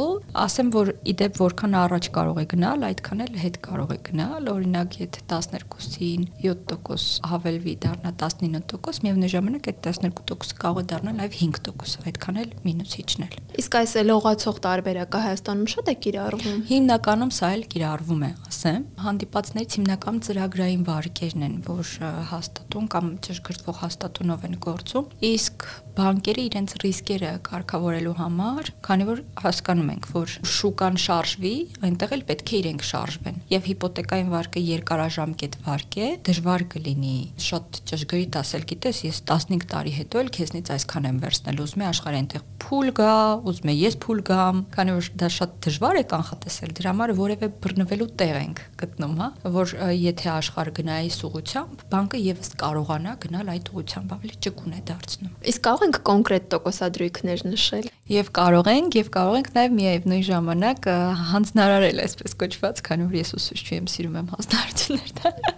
ասեմ, 0.43 0.73
որ 0.73 0.93
իդեպ 1.13 1.41
որքան 1.43 1.77
առաջ 1.83 2.11
կարող 2.17 2.41
է 2.43 2.45
գնալ, 2.53 2.87
այդքան 2.89 3.25
էլ 3.27 3.41
հետ 3.43 3.61
կարող 3.67 3.93
է 3.93 3.99
գնալ 4.09 4.22
գնալ, 4.23 4.47
օրինակ 4.53 4.95
եթե 5.01 5.21
12-ին 5.31 6.23
7% 6.43 7.27
հավելվի 7.27 7.73
դառնա 7.83 8.11
19%, 8.19 9.03
միևնույն 9.03 9.31
ժամանակ 9.33 9.69
այդ 9.71 9.79
12% 9.87 10.55
կարող 10.63 10.79
է 10.79 10.85
դառնալ 10.91 11.17
նաև 11.19 11.35
5%, 11.39 12.07
այդքան 12.11 12.39
էլ 12.43 12.53
մինուս 12.63 12.95
իջնել։ 13.03 13.37
Իսկ 13.63 13.77
այս 13.79 13.95
լողացող 14.07 14.59
տարբերակը 14.63 15.21
Հայաստանում 15.23 15.69
շատ 15.73 15.91
է 15.91 15.95
կիրառվում։ 16.03 16.61
Հիմնականում 16.71 17.33
սա 17.37 17.49
էլ 17.53 17.63
կիրառվում 17.73 18.23
է, 18.23 18.31
ասեմ։ 18.49 18.85
Հանդիպածներից 19.03 19.77
հիմնական 19.77 20.19
ծրագրային 20.27 20.85
վարկերն 20.87 21.45
են, 21.47 21.55
որ 21.67 21.91
հաստատուն 22.33 22.87
կամ 22.93 23.11
ճշգրտվող 23.27 23.79
հաստատունով 23.83 24.47
են 24.47 24.57
գործում, 24.63 25.11
իսկ 25.33 25.67
բանկերը 25.93 26.43
իրենց 26.49 26.75
ռիսկերը 26.83 27.31
կարգավորելու 27.45 28.15
համար, 28.17 28.71
քանի 28.87 29.05
որ 29.09 29.19
հասկանում 29.43 29.91
ենք, 29.93 30.07
որ 30.13 30.33
շուկան 30.53 30.97
շարժվի, 31.03 31.53
այնտեղ 31.85 32.15
էլ 32.17 32.23
պետք 32.29 32.53
է 32.53 32.57
իրենք 32.63 32.85
շարժվեն։ 32.89 33.37
Եվ 33.53 33.67
հիպոթեկ 33.69 34.12
հիպոթեկային 34.13 34.29
վարկը 34.33 34.61
երկարաժամկետ 34.67 35.55
վարկ 35.65 35.95
է, 35.97 36.07
դժվար 36.27 36.63
կլինի 36.73 37.15
շատ 37.41 37.79
ճշգրիտ 37.89 38.35
ասել, 38.41 38.65
գիտես, 38.69 38.99
ես 39.07 39.19
15 39.29 39.65
տարի 39.73 39.93
հետո 39.97 40.21
էլ 40.21 40.29
քեզնից 40.37 40.71
այսքան 40.73 41.07
եմ 41.09 41.17
վերցնել, 41.23 41.61
ուզում 41.63 41.83
եմ 41.83 41.89
աշխարհի 41.89 42.19
այնտեղ 42.21 42.43
փուլ 42.63 42.91
գա, 42.99 43.15
ուզում 43.49 43.71
եմ 43.73 43.79
ես 43.83 43.97
փուլ 44.03 44.21
գամ, 44.29 44.61
քանի 44.73 44.93
որ 44.93 45.09
դա 45.23 45.29
շատ 45.33 45.55
դժվար 45.65 45.97
է 45.97 46.03
կանխատեսել, 46.13 46.73
դրա 46.77 46.93
համար 46.93 47.13
որևէ 47.23 47.49
բռնվելու 47.63 48.09
տեղ 48.21 48.37
ենք 48.43 48.61
գտնում, 48.83 49.15
հա, 49.23 49.27
որ 49.57 49.73
եթե 50.03 50.29
աշխարհը 50.33 50.75
գնայի 50.77 51.11
սուղությամբ, 51.17 51.83
բանկը 51.93 52.21
եւս 52.23 52.53
կարողանա 52.63 53.15
գնալ 53.23 53.51
այդ 53.53 53.73
ուղությամբ, 53.73 54.13
ավելի 54.13 54.37
ճկուն 54.43 54.73
է 54.73 54.81
դարձնում։ 54.93 55.33
Իսկ 55.53 55.63
կարող 55.67 55.85
ենք 55.87 55.99
կոնկրետ 56.13 56.47
տոկոսադրույքներ 56.53 57.45
նշել։ 57.53 57.89
Եվ 58.13 58.29
կարող 58.35 58.67
ենք, 58.73 58.95
եւ 58.99 59.09
կարող 59.13 59.35
ենք 59.39 59.49
նաեւ 59.55 59.75
միևնույն 59.79 60.23
ժամանակ 60.27 60.87
հանձնարարել, 61.33 62.01
այսպես 62.03 62.35
կոչված, 62.43 62.81
քանի 62.83 63.05
որ 63.07 63.15
ես 63.21 63.31
ուսուցչի 63.37 63.77
եմ, 63.79 63.87
սիրում 63.93 64.21
եմ 64.23 65.52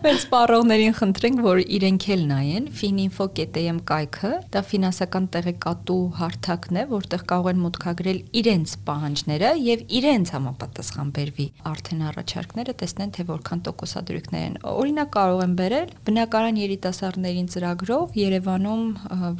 Մեր 0.00 0.14
սպառողներին 0.16 0.94
խնդրենք, 0.96 1.40
որ 1.44 1.58
իրենք 1.76 2.04
էլ 2.14 2.20
նայեն 2.30 2.66
fininfo.am 2.72 3.80
կայքը, 3.84 4.28
դա 4.54 4.60
ֆինանսական 4.64 5.26
տեղեկատու 5.34 5.96
հարթակն 6.16 6.78
է, 6.80 6.84
որտեղ 6.88 7.24
կարող 7.28 7.48
են 7.50 7.60
մուտքագրել 7.60 8.20
իրենց 8.40 8.72
պահանջները 8.86 9.50
եւ 9.60 9.82
իրենց 10.00 10.32
համապատասխան 10.36 11.10
բերվի 11.18 11.46
արդեն 11.68 12.00
առաջարկները, 12.08 12.74
տեսնեն 12.80 13.12
թե 13.18 13.26
որքան 13.28 13.62
տոկոսադրույքներ 13.68 14.46
են։ 14.48 14.56
Օրինակ 14.70 15.12
կարող 15.20 15.44
են 15.44 15.54
բերել 15.60 15.92
բնակարան 16.08 16.60
երիտասարդներին 16.64 17.52
ծրագրով 17.52 18.16
Երևանում 18.20 18.88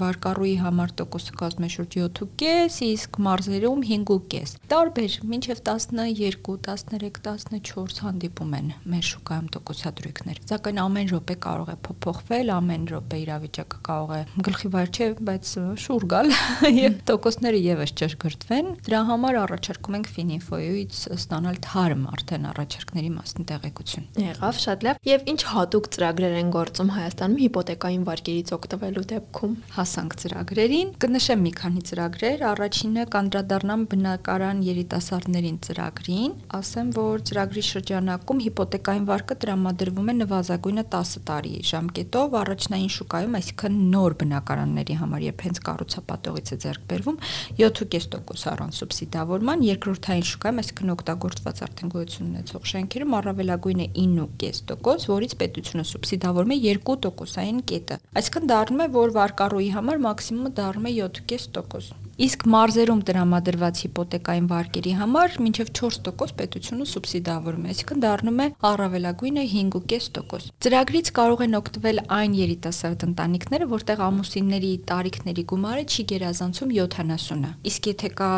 վարկառուի 0.05 0.55
համար 0.61 0.95
տոկոսը 1.01 1.39
կազմում 1.41 1.65
է 1.65 1.73
շուրջ 1.79 1.99
7.5, 2.21 2.79
իսկ 2.91 3.21
մարզերում 3.31 3.83
5.5։ 3.89 4.55
Տարբեր, 4.75 5.19
մինչև 5.33 5.65
12, 5.71 6.45
13, 6.45 7.65
14 7.65 8.05
հանդիպում 8.05 8.55
են 8.61 8.73
մեր 8.91 9.11
շուկայում 9.15 9.51
տոկոսադրույքներ։ 9.57 10.45
Սակայն 10.51 10.79
ամեն 10.83 11.11
րոպե 11.13 11.35
կարող 11.45 11.69
է 11.71 11.75
փոփոխվել, 11.87 12.49
ամեն 12.51 12.87
րոպե 12.91 13.19
իրավիճակը 13.21 13.79
կարող 13.87 14.13
է 14.17 14.23
գլխի 14.47 14.71
վար 14.75 14.89
չէ, 14.91 15.07
բայց 15.29 15.51
շուր 15.79 16.07
գալ 16.11 16.31
եւ 16.81 16.97
տոկոսները 17.07 17.61
եւս 17.71 17.93
ճշգրտվեն։ 18.01 18.71
Դրա 18.89 19.01
համար 19.11 19.39
առաջարկում 19.45 19.97
ենք 20.01 20.11
Fininfo-ից 20.11 20.99
ստանալ 21.15 21.61
թարմ 21.67 22.03
արդեն 22.11 22.49
առաջարկների 22.51 23.13
մասին 23.15 23.47
տեղեկություն։ 23.51 24.09
Եղավ 24.25 24.59
շատ 24.65 24.87
լավ։ 24.89 25.01
Եվ 25.11 25.31
ինչ 25.31 25.41
հատուկ 25.51 25.89
ծրագրեր 25.95 26.35
են 26.41 26.51
գործում 26.57 26.91
Հայաստանում 26.99 27.41
հիպոթեկային 27.45 28.05
վարկերից 28.11 28.53
օգտվելու 28.59 29.07
դեպքում։ 29.15 29.55
Հասանք 29.79 30.19
ծրագրերին։ 30.25 30.93
Կնշեմ 31.05 31.45
մի 31.47 31.53
քանի 31.61 31.85
ծրագրեր։ 31.91 32.45
Առաջինը 32.51 33.07
կանդրադառնամ 33.15 33.87
բնակարան 33.95 34.65
երիտասարդներին 34.71 35.59
ծրագրին։ 35.71 36.37
Ասեմ, 36.59 36.93
որ 36.99 37.25
ծրագրի 37.31 37.65
շրջանակում 37.71 38.43
հիպոթեկային 38.51 39.09
վարկը 39.11 39.39
տրամադրվում 39.45 40.11
է 40.11 40.15
նվազագույնը 40.41 40.83
10 40.93 41.21
տարի 41.29 41.51
ժամկետով 41.69 42.35
առաջնային 42.41 42.93
շուկայում, 42.95 43.35
այսինքն 43.39 43.75
նոր 43.93 44.15
բնակարանների 44.21 44.97
համար, 45.01 45.25
երբ 45.27 45.45
հենց 45.47 45.61
կառուցապատողից 45.67 46.53
է 46.55 46.59
ձեռք 46.65 46.87
բերվում 46.91 47.19
7.5% 47.61 48.49
առանց 48.55 48.81
սուբսիդավորման, 48.81 49.65
երկրորդային 49.69 50.27
շուկայում, 50.31 50.61
այսինքն 50.65 50.95
օգտագործված 50.97 51.63
արդեն 51.69 51.93
գոյություն 51.95 52.31
ունեցող 52.31 52.69
շենքերում 52.73 53.17
առավելագույնը 53.21 53.89
9.5%, 54.01 55.09
որից 55.13 55.37
պետությունը 55.45 55.89
սուբսիդավորում 55.93 56.55
է 56.57 56.61
2%-ային 56.71 57.65
կետը։ 57.71 58.01
Այսինքն 58.21 58.53
դառնում 58.55 58.85
է, 58.87 58.89
որ 58.97 59.17
վարկառուի 59.21 59.73
համար 59.77 60.05
մաքսիմումը 60.09 60.55
դառնում 60.61 60.89
է 60.91 60.97
7.5%։ 61.01 62.10
Իսկ 62.21 62.43
մարզերում 62.53 62.99
տրամադրված 63.09 63.79
հիպոթեկային 63.81 64.49
վարկերի 64.51 64.91
համար 64.99 65.37
մինչև 65.41 65.69
4% 65.79 66.35
պետությունը 66.37 66.87
սուբսիդավորում 66.91 67.63
է, 67.65 67.71
այսինքն 67.73 68.03
դառնում 68.05 68.43
է 68.45 68.49
առավելագույնը 68.71 69.45
5.5%։ 69.53 70.51
Ծրագրից 70.61 71.11
կարող 71.17 71.45
են 71.47 71.57
օգտվել 71.61 72.03
այն 72.21 72.35
երիտասարդ 72.41 73.07
ընտանիքները, 73.09 73.69
որտեղ 73.71 74.03
ամուսինների 74.05 74.73
տարիքների 74.91 75.45
գումարը 75.49 75.87
չի 75.89 76.05
գերազանցում 76.13 76.75
70-ը։ 76.77 77.55
Իսկ 77.71 77.89
եթե 77.89 78.13
կա 78.21 78.31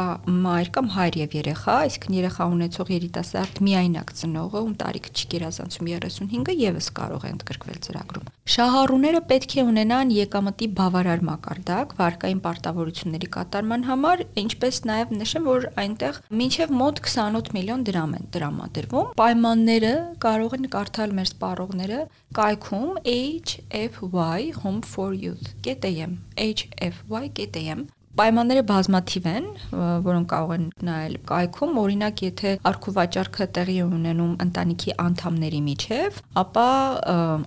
մայր 0.47 0.71
կամ 0.79 0.93
հայր 0.95 1.19
եւ 1.23 1.37
երեխա, 1.43 1.77
այսինքն 1.83 2.17
երեխա 2.23 2.49
ունեցող 2.55 2.95
երիտասարդ 3.03 3.61
միայնակ 3.67 4.15
ծնողը, 4.23 4.63
ում 4.63 4.79
տարիքը 4.79 5.11
չի 5.19 5.27
գերազանցում 5.35 5.91
35-ը, 5.91 6.57
եւս 6.63 6.93
կարող 7.03 7.27
է 7.27 7.35
ընդգրկվել 7.35 7.83
ծրագրում։ 7.83 8.31
Շահառուները 8.53 9.21
պետք 9.33 9.53
է 9.55 9.65
ունենան 9.71 10.09
եկամտի 10.13 10.67
բավարար 10.79 11.21
մակարդակ 11.29 11.93
վարկային 11.99 12.41
պարտավորությունների 12.43 13.29
կատարման 13.73 13.89
համար, 13.89 14.23
ինչպես 14.37 14.79
նաև 14.85 15.13
նշեմ, 15.17 15.47
որ 15.49 15.65
այնտեղ 15.81 16.17
մինչև 16.37 16.73
մոտ 16.77 16.99
28 17.07 17.53
միլիոն 17.57 17.85
դրամ 17.89 18.11
են 18.19 18.27
տրամադրվում։ 18.35 19.15
Պայմանները 19.17 19.93
կարող 20.21 20.57
են 20.59 20.69
կարդալ 20.75 21.15
մեր 21.17 21.29
սպառողները 21.31 22.01
կայքում 22.37 22.91
HFY 23.09 24.53
Home 24.61 24.83
for 24.85 25.17
Youth.am 25.17 26.21
hfy.am 26.37 27.89
Պայմանները 28.13 28.63
բազմաթիվ 28.69 29.27
են, 29.31 29.47
որոնք 30.05 30.27
կարող 30.29 30.51
են 30.53 30.65
նայել 30.85 31.15
կայքում, 31.31 31.79
օրինակ 31.81 32.23
եթե 32.27 32.51
արքու 32.69 32.93
վաճառքը 32.99 33.47
տեղի 33.57 33.77
ունենում 33.87 34.35
ընտանիքի 34.45 34.97
անդամների 35.07 35.61
միջև, 35.71 36.21
ապա 36.43 36.67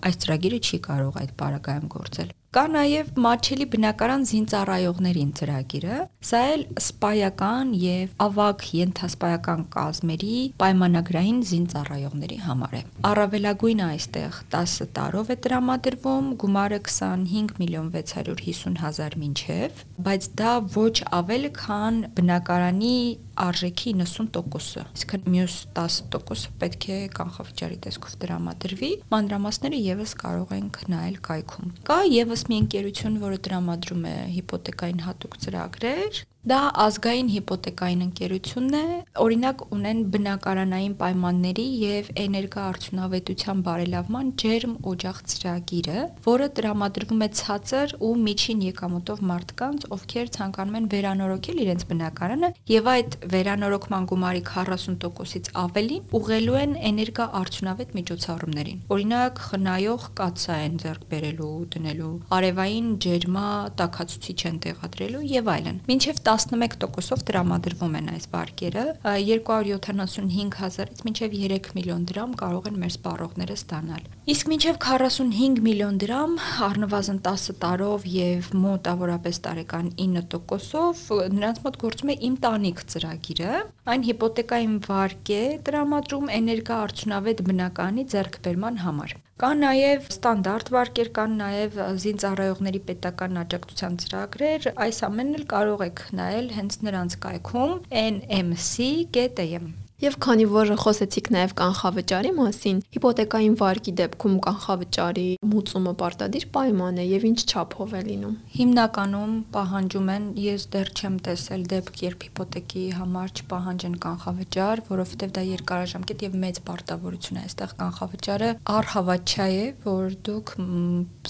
այս 0.10 0.18
ծրագիրը 0.26 0.60
չի 0.66 0.82
կարող 0.90 1.22
այդ 1.22 1.36
պարագայում 1.44 1.86
գործել։ 1.94 2.34
Կա 2.56 2.62
նաև 2.72 3.08
մատչելի 3.20 3.66
բնակարան 3.74 4.22
զինծառայողներին 4.30 5.32
ծրագիրը։ 5.36 5.96
Սա 6.24 6.40
էլ 6.54 6.62
սպայական 6.80 7.74
եւ 7.82 8.14
ավակ 8.26 8.62
ենթասպայական 8.78 9.66
կազմերի 9.74 10.38
պայմանագրային 10.64 11.42
զինծառայողների 11.50 12.38
համար 12.46 12.78
է։ 12.80 12.82
Առավելագույնը 13.12 13.86
այստեղ 13.98 14.40
10 14.56 14.88
տարով 14.96 15.34
է 15.36 15.38
տրամադրվում, 15.44 16.32
գումարը 16.46 16.80
25 16.88 17.60
միլիոն 17.60 17.92
650 17.98 18.80
հազար 18.86 19.20
մինչև, 19.26 19.84
բայց 20.08 20.32
դա 20.40 20.56
ոչ 20.80 20.96
ավել 21.20 21.52
քան 21.60 22.02
բնակարանի 22.16 22.98
արժեքի 23.46 23.94
90%-ը։ 24.00 24.84
Այսինքն 24.86 25.26
մյուս 25.34 25.56
10%-ը 25.78 26.54
պետք 26.62 26.88
է 26.96 27.00
կանխավճարի 27.16 27.80
տեսքով 27.86 28.16
տրամադրվի։ 28.24 28.92
Մանրամասները 29.16 29.82
եւս 29.86 30.16
կարող 30.22 30.54
ենք 30.60 30.80
նայել 30.94 31.20
կայքում։ 31.30 31.74
Կա 31.90 32.00
եւս 32.12 32.46
մի 32.52 32.62
ընկերություն, 32.66 33.20
որը 33.26 33.42
տրամադրում 33.50 34.08
է 34.12 34.16
հիպոթեկային 34.36 35.04
հատուկ 35.06 35.38
ծրագրեր, 35.46 36.24
Դա 36.46 36.60
ազգային 36.78 37.30
հիպոթեկային 37.34 38.02
ընկերությունն 38.06 38.76
է, 38.78 38.98
օրինակ 39.18 39.62
ունեն 39.74 40.02
բնակարանային 40.14 40.92
պայմանների 41.00 41.64
եւ 41.82 42.10
էներգոարդյունավետության 42.22 43.64
բարելավման 43.66 44.30
ջերմ 44.44 44.76
օջախ 44.92 45.22
ծրագիրը, 45.32 46.04
որը 46.28 46.50
տրամադրվում 46.60 47.24
է 47.26 47.30
ցածր 47.40 47.96
ու 48.06 48.12
միջին 48.28 48.62
եկամուտով 48.66 49.24
մարդկանց, 49.32 49.88
ովքեր 49.98 50.30
ցանկանում 50.38 50.78
են 50.78 50.90
վերանորոգել 50.94 51.64
իրենց 51.66 51.88
բնակարանը 51.90 52.52
եւ 52.76 52.92
այդ 52.94 53.18
վերանորոգման 53.34 54.08
գումարի 54.14 54.46
40%-ից 54.46 55.52
ավելին 55.66 56.16
ուղղելու 56.22 56.60
են 56.62 56.78
էներգոարդյունավետ 56.94 57.98
միջոցառումներին։ 57.98 58.86
Օրինակ 58.94 59.44
խնայող 59.50 60.08
կացա 60.22 60.62
են 60.70 60.78
ձեռք 60.86 61.10
բերելու, 61.10 61.52
դնելու, 61.74 62.14
արևային 62.38 62.94
ջերմա 63.10 63.50
տակացուցիչ 63.82 64.40
են 64.52 64.64
տեղադրելու 64.70 65.26
եւ 65.34 65.54
այլն։ 65.56 65.84
Մինչեւ 65.90 66.24
11%-ով 66.36 67.22
տրամադրվում 67.30 67.94
են 68.00 68.10
այս 68.16 68.26
վարկերը 68.34 68.84
275 69.06 70.58
հազարից 70.60 71.04
մինչև 71.08 71.36
3 71.46 71.70
միլիոն 71.78 72.06
դրամ 72.12 72.36
կարող 72.42 72.70
են 72.72 72.80
մեր 72.82 72.94
սպառողները 72.96 73.58
ստանալ։ 73.60 74.08
Իսկ 74.36 74.52
մինչև 74.52 74.80
45 74.86 75.62
միլիոն 75.66 76.00
դրամ 76.04 76.38
առնվազն 76.68 77.20
10 77.30 77.60
տարով 77.64 78.08
եւ 78.16 78.50
մոտավորապես 78.66 79.42
տարեկան 79.48 79.92
9%-ով 80.06 81.04
նրանց 81.36 81.62
մոտ 81.66 81.80
գործում 81.86 82.14
է 82.14 82.18
իմ 82.30 82.40
տանիք 82.46 82.84
ծրագիրը։ 82.96 83.62
Այն 83.96 84.08
հիպոթեկային 84.10 84.80
վարկ 84.90 85.36
է 85.36 85.44
տրամադրում 85.70 86.34
էներգոարդյունավետ 86.40 87.46
բնականի 87.52 88.10
ձեռքբերման 88.16 88.84
համար։ 88.86 89.16
Կա 89.36 89.48
նաև 89.60 90.06
ստանդարտ 90.14 90.70
վարկեր, 90.72 91.10
կան 91.18 91.34
նաև 91.42 91.74
զինծառայողների 92.04 92.80
պետական 92.88 93.42
աջակցության 93.42 93.98
ծրագրեր, 94.06 94.68
այս 94.88 95.04
ամենն 95.10 95.40
էլ 95.42 95.48
կարող 95.56 95.88
եք 95.90 96.04
նայել 96.22 96.54
հենց 96.60 96.78
նրանց 96.88 97.18
կայքում 97.26 97.74
nmc.am 98.06 99.74
Եվ 99.96 100.16
քանի 100.20 100.46
որ 100.52 100.74
խոսեցիք 100.76 101.30
նաև 101.32 101.52
կանխավճարի 101.56 102.32
մասին, 102.36 102.80
հիպոթեկային 102.92 103.54
վարկի 103.62 103.92
դեպքում 103.96 104.34
կանխավճարի 104.44 105.28
մուծումը 105.48 105.94
պարտադիր 106.02 106.46
պայման 106.58 107.00
է 107.00 107.06
եւ 107.08 107.24
ինչ 107.30 107.38
չափով 107.46 107.94
է 107.96 108.02
լինում։ 108.10 108.34
Հիմնականում 108.56 109.38
պահանջում 109.56 110.12
են, 110.16 110.26
ես 110.44 110.66
դեռ 110.76 110.92
չեմ 111.00 111.16
տեսել 111.28 111.64
դեպք, 111.72 112.02
երբ 112.04 112.26
հիպոթեկի 112.28 112.84
համար 112.98 113.32
չպահանջեն 113.40 113.96
կանխավճար, 114.04 114.84
որովհետեւ 114.92 115.32
դա 115.40 115.46
երկարաժամկետ 115.56 116.28
եւ 116.28 116.38
մեծ 116.44 116.60
պարտավորություն 116.68 117.40
է։ 117.40 117.46
Այստեղ 117.46 117.74
կանխավճարը 117.80 118.52
առհավաճա 118.76 119.48
է, 119.56 119.66
որ 119.88 120.20
դուք 120.28 120.54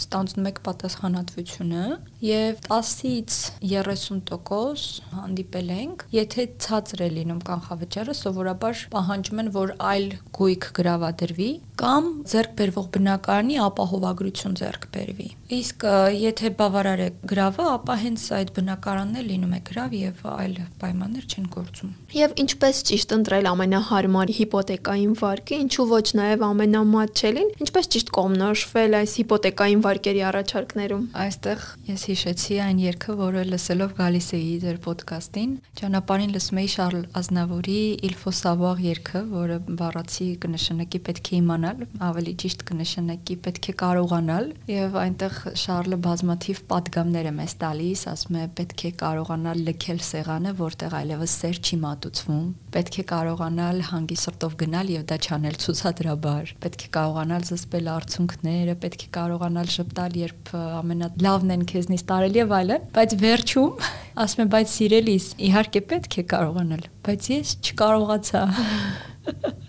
ստանձնում 0.01 0.49
եք 0.49 0.63
պատասխանատվությունը 0.65 1.85
եւ 2.25 2.65
10-ից 2.65 3.39
30% 3.61 4.89
հանդիպել 5.13 5.71
ենք, 5.75 6.05
եթե 6.15 6.49
ցածր 6.65 7.05
է 7.05 7.09
լինում 7.19 7.41
կանխավճարը, 7.45 8.15
սովորաբար 8.25 8.54
սովորաբար 8.55 8.81
պահանջում 8.93 9.39
են, 9.41 9.49
որ 9.55 9.71
այլ 9.83 10.05
գույք 10.35 10.65
գրավադրվի 10.77 11.49
կամ 11.75 12.05
ձեռք 12.31 12.51
բերվող 12.55 12.85
բնակարանի 12.95 13.55
ապահովագրություն 13.65 14.53
ձեռք 14.55 14.85
բերվի։ 14.95 15.27
Իսկ 15.55 15.83
եթե 16.15 16.51
բավարար 16.55 17.01
է 17.03 17.07
գրավը, 17.29 17.65
ապա 17.75 17.95
հենց 18.01 18.23
այդ 18.37 18.51
բնակարանն 18.55 19.17
է 19.19 19.23
լինում 19.25 19.55
է 19.55 19.59
գրավ 19.69 19.95
եւ 19.99 20.21
այլ 20.31 20.55
պայմաններ 20.81 21.25
չեն 21.35 21.49
գործում։ 21.55 21.91
Եվ 22.15 22.35
ինչպես 22.45 22.79
ճիշտ 22.89 23.15
ընտրել 23.15 23.49
ամենահարմար 23.51 24.31
հիպոթեկային 24.39 25.13
վարկը, 25.19 25.59
ինչու 25.65 25.87
ոչ 25.91 26.07
նաեւ 26.15 26.45
ամենամատչելին, 26.47 27.51
ինչպես 27.65 27.91
ճիշտ 27.95 28.11
կողմնորոշվել 28.15 28.97
այս 29.03 29.15
հիպոթեկային 29.19 29.83
վարկերի 29.85 30.23
առաջարկներում։ 30.31 31.05
Այստեղ 31.25 31.67
ես 31.91 32.07
հիշեցի 32.15 32.59
այն 32.65 32.81
երգը, 32.85 33.17
որը 33.19 33.45
լսելով 33.51 33.95
գալիս 33.99 34.29
էի 34.39 34.55
ձեր 34.65 34.81
ոդկասթին, 34.85 35.53
ճանապարհին 35.75 36.35
լսում 36.35 36.61
էի 36.63 36.69
Շարլ 36.75 37.05
Ազնավուրի 37.19 37.81
Il 38.05 38.15
faut 38.15 38.35
սա 38.45 38.51
վաղ 38.59 38.81
երկը, 38.83 39.19
որը 39.31 39.55
բառացի 39.79 40.25
կնշանակի 40.43 40.99
պետք 41.07 41.29
է 41.31 41.37
իմանալ, 41.39 41.79
ավելի 42.05 42.33
ճիշտ 42.43 42.63
կնշանակի 42.69 43.37
պետք 43.47 43.69
է 43.71 43.73
կարողանալ, 43.79 44.51
եւ 44.69 44.97
այնտեղ 45.01 45.39
Շարլը 45.61 45.97
բազմաթիվ 46.05 46.61
падգամներ 46.69 47.29
է 47.31 47.33
մեզ 47.39 47.55
տալիս, 47.65 48.03
ասում 48.13 48.37
է 48.37 48.45
պետք 48.59 48.85
է 48.85 48.91
կարողանալ 49.01 49.63
լքել 49.69 50.03
սեղանը, 50.11 50.53
որտեղ 50.61 50.97
այլևս 51.01 51.37
սեր 51.41 51.61
չի 51.65 51.79
մատուցվում, 51.85 52.45
պետք 52.75 52.97
է 52.99 53.03
կարողանալ 53.09 53.77
հանգի 53.89 54.17
սրտով 54.19 54.55
գնալ 54.59 54.89
եւ 54.91 55.03
դա 55.07 55.17
չանել 55.25 55.57
ցուցադրաբար, 55.63 56.51
պետք 56.65 56.85
է 56.85 56.89
կարողանալ 56.97 57.45
զսպել 57.49 57.89
արցունքները, 57.95 58.75
պետք 58.83 59.05
է 59.05 59.09
կարողանալ 59.15 59.71
շփտալ, 59.75 60.17
երբ 60.25 60.51
ամենալավն 60.81 61.55
են 61.55 61.67
քեզնից 61.71 62.03
տարել 62.11 62.39
եւ 62.41 62.55
այլն, 62.59 62.89
բայց 62.99 63.15
վերջում 63.25 63.85
ասում 64.25 64.43
է 64.43 64.47
բայց 64.55 64.73
սիրելիս, 64.75 65.29
իհարկե 65.49 65.85
պետք 65.95 66.19
է 66.19 66.25
կարողանալ, 66.35 66.89
բայց 67.07 67.31
ես 67.35 67.55
չկարողացա 67.63 68.43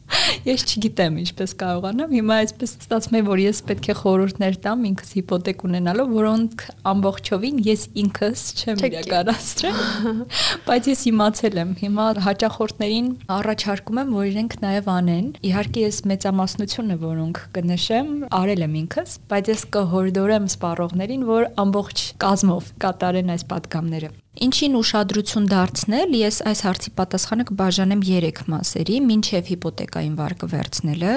Ես 0.46 0.62
չգիտեմ 0.66 1.16
ինչպես 1.22 1.52
կարողանամ։ 1.60 2.12
Հիմա 2.16 2.36
այսպես 2.44 2.72
ստացվում 2.84 3.16
է, 3.18 3.22
որ 3.26 3.40
ես 3.42 3.60
պետք 3.66 3.88
է 3.90 3.94
խորհուրդներ 4.00 4.58
տամ 4.66 4.84
ինքս 4.90 5.08
հիպոթեք 5.16 5.64
ունենալով, 5.66 6.12
որոնք 6.16 6.64
ամբողջովին 6.92 7.62
ես 7.66 7.82
ինքս 8.02 8.44
չեմ 8.56 8.84
իրականացրել։ 8.86 9.80
Բայց 10.66 10.90
ես 10.92 11.02
իմացել 11.10 11.60
եմ։ 11.62 11.72
Հիմա 11.82 12.06
հաճախորդներին 12.26 13.08
առաջարկում 13.36 14.00
եմ, 14.02 14.12
որ 14.16 14.28
իրենք 14.30 14.58
նաև 14.66 14.92
անեն։ 14.96 15.26
Իհարկե 15.50 15.86
ես 15.86 15.98
մեծամասնություն 16.12 16.94
է, 16.94 16.98
որոնք 17.06 17.42
կնշեմ, 17.56 18.12
արել 18.40 18.66
եմ 18.66 18.78
ինքս, 18.84 19.18
բայց 19.32 19.50
ես 19.56 19.66
կհորդորեմ 19.76 20.46
սպառողներին, 20.54 21.26
որ 21.32 21.50
ամբողջ 21.66 22.06
կազմով 22.22 22.70
կատարեն 22.86 23.34
այս 23.36 23.50
պատգամները։ 23.50 24.14
Ինչին 24.36 24.74
ուշադրություն 24.76 25.46
դարձնել, 25.48 26.10
ես 26.20 26.38
այս 26.50 26.60
հարցի 26.66 26.90
պատասխանը 26.98 27.44
կբաժանեմ 27.48 28.02
3 28.04 28.42
մասերի՝ 28.52 28.96
մինչև 29.06 29.48
հիպոթեկային 29.52 30.18
վարկը 30.18 30.48
վերցնելը, 30.52 31.14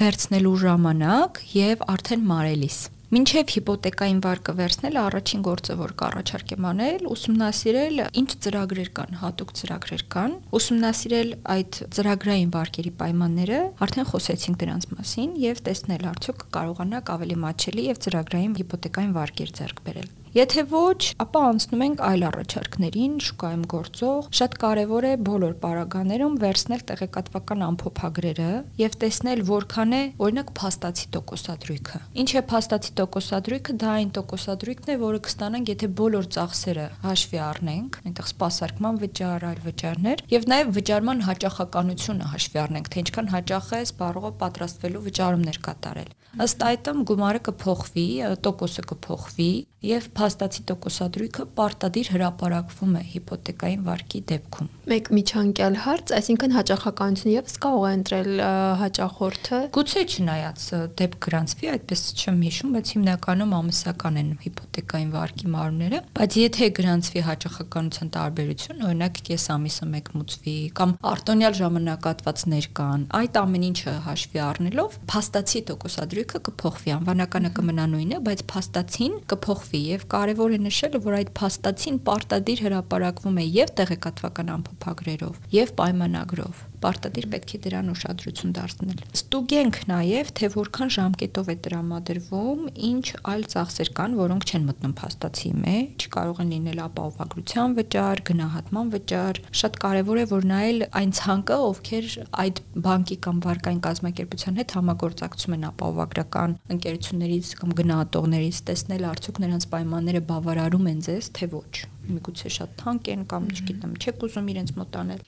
վերցնելու 0.00 0.54
ժամանակ 0.64 1.40
եւ 1.52 1.84
արդեն 1.94 2.24
մարելիս։ 2.32 2.78
Մինչև 3.14 3.52
հիպոթեկային 3.54 4.18
վարկը 4.24 4.52
վերցնելը 4.58 4.98
առաջին 4.98 5.42
գործը, 5.46 5.76
որ 5.78 5.92
կառաջարկեմ 6.02 6.66
անել, 6.72 7.04
ուսումնասիրել 7.14 8.02
ինչ 8.18 8.30
ծրագրեր 8.46 8.90
կան, 8.98 9.16
հատուկ 9.22 9.54
ծրագրեր 9.62 10.04
կան, 10.16 10.36
ուսումնասիրել 10.58 11.32
այդ 11.54 11.80
ծրագրային 11.94 12.52
վարկերի 12.58 12.94
պայմանները, 13.06 13.62
արդեն 13.86 14.10
խոսեցինք 14.10 14.60
դրանց 14.66 14.90
մասին 14.98 15.40
եւ 15.46 15.64
տեսնել 15.70 16.10
արդյոք 16.16 16.46
կարողանաք 16.58 17.14
ավելի 17.14 17.40
մատչելի 17.46 17.90
եւ 17.94 18.06
ծրագրային 18.10 18.62
հիպոթեկային 18.66 19.18
վարկեր 19.22 19.58
ձեռք 19.62 19.84
բերել։ 19.86 20.14
Եթե 20.36 20.62
ոչ, 20.68 21.16
ապա 21.22 21.40
անցնում 21.48 21.82
ենք 21.84 22.00
այլ 22.04 22.22
առաջարկներին, 22.28 23.12
շուկայում 23.24 23.60
գործող։ 23.72 24.26
Շատ 24.36 24.56
կարևոր 24.60 25.04
է 25.08 25.12
բոլոր 25.24 25.54
պարագաներում 25.62 26.34
վերցնել 26.42 26.82
տեղեկատվական 26.90 27.64
ամփոփագրերը 27.66 28.48
եւ 28.82 28.98
տեսնել 29.00 29.42
որքան 29.48 29.94
է, 29.96 30.00
օրինակ, 30.26 30.50
փաստացի 30.60 31.08
տոկոսադրույքը։ 31.16 32.00
Ինչ 32.20 32.28
է 32.36 32.42
փաստացի 32.52 32.92
տոկոսադրույքը, 33.00 33.76
դա 33.80 33.94
այն 33.96 34.12
տոկոսադրույքն 34.20 34.92
է, 34.92 34.98
որը 35.06 35.22
կստանանք, 35.24 35.72
եթե 35.72 35.90
բոլոր 36.04 36.28
ծախսերը 36.36 36.86
հաշվի 37.06 37.40
առնենք, 37.46 37.98
այնտեղ 38.04 38.30
սպասարկման 38.36 39.00
վճար, 39.06 39.48
այլ 39.56 39.64
վճարներ, 39.70 40.24
եւ 40.36 40.46
նաեւ 40.52 40.76
վճարման 40.76 41.26
հաճախականությունը 41.32 42.30
հաշվի 42.36 42.62
առնենք, 42.66 42.92
թե 42.92 43.02
ինչքան 43.06 43.32
հաճախ 43.32 43.72
է 43.72 43.82
սպառողը 43.86 44.32
պատրաստվելու 44.44 45.04
վճարումներ 45.06 45.60
կատարել։ 45.64 46.14
Ըստ 46.36 46.62
այդմ 46.66 46.98
գումարը 47.08 47.38
կփոխվի, 47.46 48.02
տոկոսը 48.44 48.82
կփոխվի 48.90 49.52
եւ 49.88 50.08
փաստացի 50.26 50.62
տոկոսադրույքը 50.66 51.44
պարտադիր 51.56 52.08
հրապարակվում 52.16 52.94
է 52.98 53.02
հիպոթեկային 53.12 53.82
վարկի 53.86 54.20
դեպքում։ 54.30 54.70
Մեկ 54.86 55.08
միջանկյալ 55.16 55.76
հարց, 55.82 56.12
այսինքն 56.16 56.54
հաճախականություն 56.56 57.32
եւս 57.32 57.54
կարող 57.62 57.84
է 57.86 57.92
ընտրել 57.96 58.42
հաճախորդը։ 58.80 59.60
Գուցե 59.76 60.02
չնայած 60.06 60.66
դեպք 61.00 61.18
գրանցվի, 61.26 61.70
այդպես 61.76 62.02
չեմ 62.16 62.38
հիշում, 62.46 62.74
բայց 62.76 62.92
հիմնականում 62.96 63.54
ամսական 63.56 64.20
են 64.22 64.30
հիպոթեկային 64.46 65.10
վարկի 65.16 65.50
մարմինները, 65.56 66.00
բայց 66.16 66.36
եթե 66.42 66.68
գրանցվի 66.76 67.24
հաճախականության 67.26 68.12
տարբերություն, 68.16 68.84
օրինակ 68.86 69.20
կես 69.26 69.46
ամիսը 69.56 69.88
մեկ 69.96 70.10
մուծվի 70.16 70.56
կամ 70.80 70.94
արտոնյալ 71.12 71.58
ժամանակատվածներ 71.60 72.68
կան, 72.76 73.06
այդ 73.20 73.40
ամեն 73.42 73.66
ինչը 73.66 73.96
հաշվի 74.06 74.42
առնելով 74.46 74.98
փաստացի 75.10 75.62
տոկոսադրույքը 75.70 76.42
կփոխվի, 76.46 76.94
անվանականը 76.96 77.50
կմնա 77.56 77.86
նույնը, 77.96 78.22
բայց 78.26 78.44
փաստացին 78.54 79.18
կփոխվի 79.32 79.82
եւ 79.86 80.06
կարեւոր 80.16 80.54
է 80.56 80.58
նշել, 80.64 80.94
որ 81.04 81.14
այդ 81.18 81.30
փաստացին 81.36 81.96
պարտադիր 82.06 82.62
հրապարակվում 82.64 83.40
է 83.42 83.44
եւ 83.56 83.72
տեղեկատվական 83.80 84.52
ամփոփագրերով 84.54 85.34
եւ 85.52 85.72
պայմանագրով 85.80 86.62
պարտադիր 86.82 87.26
պետք 87.32 87.52
է 87.56 87.58
դրան 87.66 87.90
ուշադրություն 87.92 88.52
դարձնել։ 88.56 89.00
Ստուգենք 89.16 89.78
նաև, 89.90 90.30
թե 90.36 90.50
որքան 90.56 90.92
ժամկետով 90.96 91.50
է 91.52 91.56
տրամադրվում, 91.66 92.60
ինչ 92.90 93.06
այլ 93.32 93.42
ծախսեր 93.52 93.90
կան, 93.96 94.16
որոնք 94.20 94.46
չեն 94.46 94.66
մտնում 94.66 94.94
փաստացի 95.00 95.50
մեջ, 95.66 96.06
կարող 96.16 96.42
են 96.44 96.52
լինել 96.56 96.82
ապահովագրության 96.86 97.76
վճար, 97.80 98.22
գնահատման 98.30 98.92
վճար։ 98.96 99.40
Շատ 99.62 99.80
կարևոր 99.86 100.20
է, 100.20 100.26
որ 100.36 100.48
նայել 100.52 100.86
այն 101.00 101.16
ցանկը, 101.16 101.58
ովքեր 101.66 102.06
այդ 102.46 102.62
բանկի 102.86 103.18
կամ 103.26 103.42
վարկային 103.46 103.82
կազմակերպության 103.86 104.60
հետ 104.60 104.76
համագործակցում 104.76 105.56
են 105.56 105.68
ապահովագրական 105.72 106.56
ընկերություններից 106.76 107.52
կամ 107.60 107.76
գնահատողներից, 107.80 108.62
տեսնել 108.70 109.10
արդյոք 109.16 109.42
նրանց 109.46 109.68
պայմանները 109.76 110.24
բավարարում 110.32 110.90
են 110.92 111.04
ձեզ, 111.06 111.30
թե 111.36 111.52
ոչ 111.56 111.95
միգուցե 112.16 112.50
շատ 112.56 112.74
թանկ 112.80 113.10
են 113.12 113.22
կամ 113.30 113.46
չգիտեմ, 113.56 113.92
չեք 114.00 114.24
ուզում 114.26 114.50
իրենց 114.52 114.70
մոտանել։ 114.76 115.20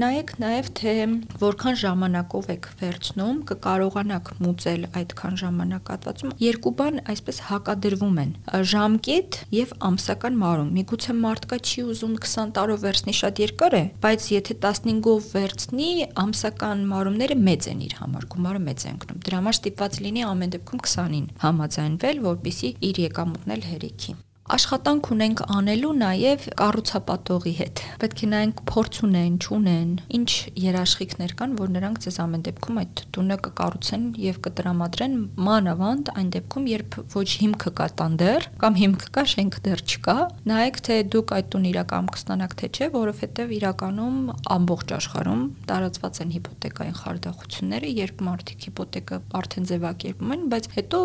Նայեք 0.00 0.30
նաև 0.40 0.70
թե 0.80 0.94
որքան 1.40 1.76
ժամանակով 1.80 2.48
եք 2.54 2.68
վերցնում, 2.80 3.36
կկարողանաք 3.50 4.30
մուծել 4.44 4.86
այդքան 5.00 5.38
ժամանակատվածում։ 5.40 6.34
Երկու 6.40 6.72
բան 6.80 7.00
այսպես 7.14 7.40
հակադրվում 7.50 8.20
են՝ 8.24 8.32
ժամկետ 8.70 9.38
եւ 9.56 9.74
ամսական 9.90 10.38
մարում։ 10.40 10.70
Միգուցե 10.80 11.16
մարդկա 11.20 11.60
չի 11.60 11.84
ուզում 11.90 12.14
20 12.24 12.54
տարով 12.60 12.80
վերցնի 12.84 13.14
շատ 13.20 13.42
երկար 13.44 13.76
է, 13.80 13.84
բայց 14.04 14.28
եթե 14.36 14.56
15-ով 14.64 15.28
վերցնի, 15.34 15.90
ամսական 16.24 16.86
մարումները 16.94 17.38
մեծ 17.50 17.70
են 17.74 17.84
իր 17.90 17.94
համար, 18.00 18.26
գումարը 18.34 18.64
մեծ 18.70 18.86
է 18.86 18.90
ընկնում։ 18.94 19.22
Դրա 19.28 19.40
համար 19.40 19.60
ստիպված 19.60 20.00
լինի 20.06 20.26
ամեն 20.30 20.56
դեպքում 20.56 20.82
20-ին 20.88 21.30
համաձայնվել, 21.44 22.24
որpիսի 22.30 22.74
իր 22.90 23.04
եկամուտն 23.10 23.56
էլ 23.56 23.70
հերիքի 23.74 24.20
աշխատանք 24.50 25.08
ունենք 25.14 25.40
անելու 25.54 25.90
նաև 26.00 26.44
կառուցապատողի 26.58 27.50
հետ։ 27.58 27.80
Պետք 28.02 28.22
է 28.24 28.28
նայենք 28.30 28.62
փորձ 28.70 28.96
ունեն, 29.06 29.34
չունեն, 29.44 29.90
ինչ 30.18 30.30
երաշխիքներ 30.64 31.34
կան, 31.38 31.52
որ 31.60 31.70
նրանք 31.76 32.00
ձեզ 32.04 32.16
ամեն 32.24 32.42
դեպքում 32.48 32.80
այդ 32.80 33.02
տունը 33.14 33.36
կկառուցեն 33.46 34.08
եւ 34.24 34.40
կտրամադրեն 34.46 35.14
մանավանդ 35.50 36.10
այն 36.18 36.32
դեպքում, 36.34 36.66
երբ 36.70 36.98
ոչ 37.14 37.28
հիմքը 37.44 37.72
կա 37.78 37.86
տան 38.00 38.16
դեռ 38.24 38.48
կամ 38.64 38.80
հիմքը 38.80 39.10
կա, 39.14 39.24
շենքը 39.34 39.62
դեռ 39.70 39.84
չկա։ 39.86 40.16
Նայեք 40.50 40.80
թե 40.90 40.96
դուք 41.14 41.34
այդ 41.38 41.50
տուն 41.54 41.68
իրական 41.70 42.10
կստանաք 42.10 42.56
թե 42.58 42.70
չէ, 42.74 42.90
որովհետեւ 42.96 43.54
իրականում 43.60 44.18
ամբողջ 44.56 44.96
աշխարհում 44.98 45.44
տարածված 45.70 46.22
են 46.26 46.34
հիպոթեկային 46.40 46.98
խարդախությունները, 47.04 47.92
երբ 48.00 48.24
մարդիկ 48.30 48.66
հիպոթեկը 48.70 49.20
արդեն 49.40 49.70
ձևակերպում 49.70 50.34
են, 50.38 50.48
բայց 50.54 50.72
հետո 50.80 51.04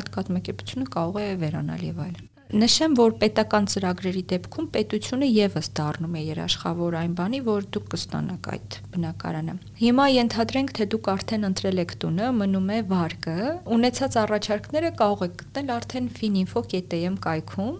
այդ 0.00 0.10
կազմակերպությունը 0.16 0.90
կարող 0.96 1.20
է 1.26 1.28
վերանալ 1.44 1.86
եւ 1.90 2.02
այլն։ 2.06 2.32
Նշեմ, 2.46 2.92
որ 2.94 3.14
պետական 3.18 3.64
ծրագրերի 3.66 4.20
դեպքում 4.30 4.66
պետությունը 4.74 5.26
եւս 5.26 5.68
դառնում 5.74 6.12
է 6.14 6.20
երաշխավոր 6.28 6.96
այն 7.00 7.14
բանի, 7.18 7.40
որ 7.46 7.64
դուք 7.74 7.86
կստանաք 7.94 8.46
այդ 8.54 8.76
բնակարանը։ 8.92 9.54
Հիմա 9.80 10.04
ենթադրենք, 10.14 10.70
թե 10.78 10.86
դուք 10.94 11.10
արդեն 11.12 11.48
ընտրել 11.48 11.82
եք 11.82 11.94
տունը, 12.04 12.28
մնում 12.38 12.70
է 12.70 12.78
վարկը, 12.92 13.36
ունեցած 13.76 14.18
առաջարկները 14.22 14.92
կարող 15.02 15.24
եք 15.26 15.34
գտնել 15.42 15.72
արդեն 15.76 16.06
fininfo.am 16.20 17.16
կայքում։ 17.26 17.74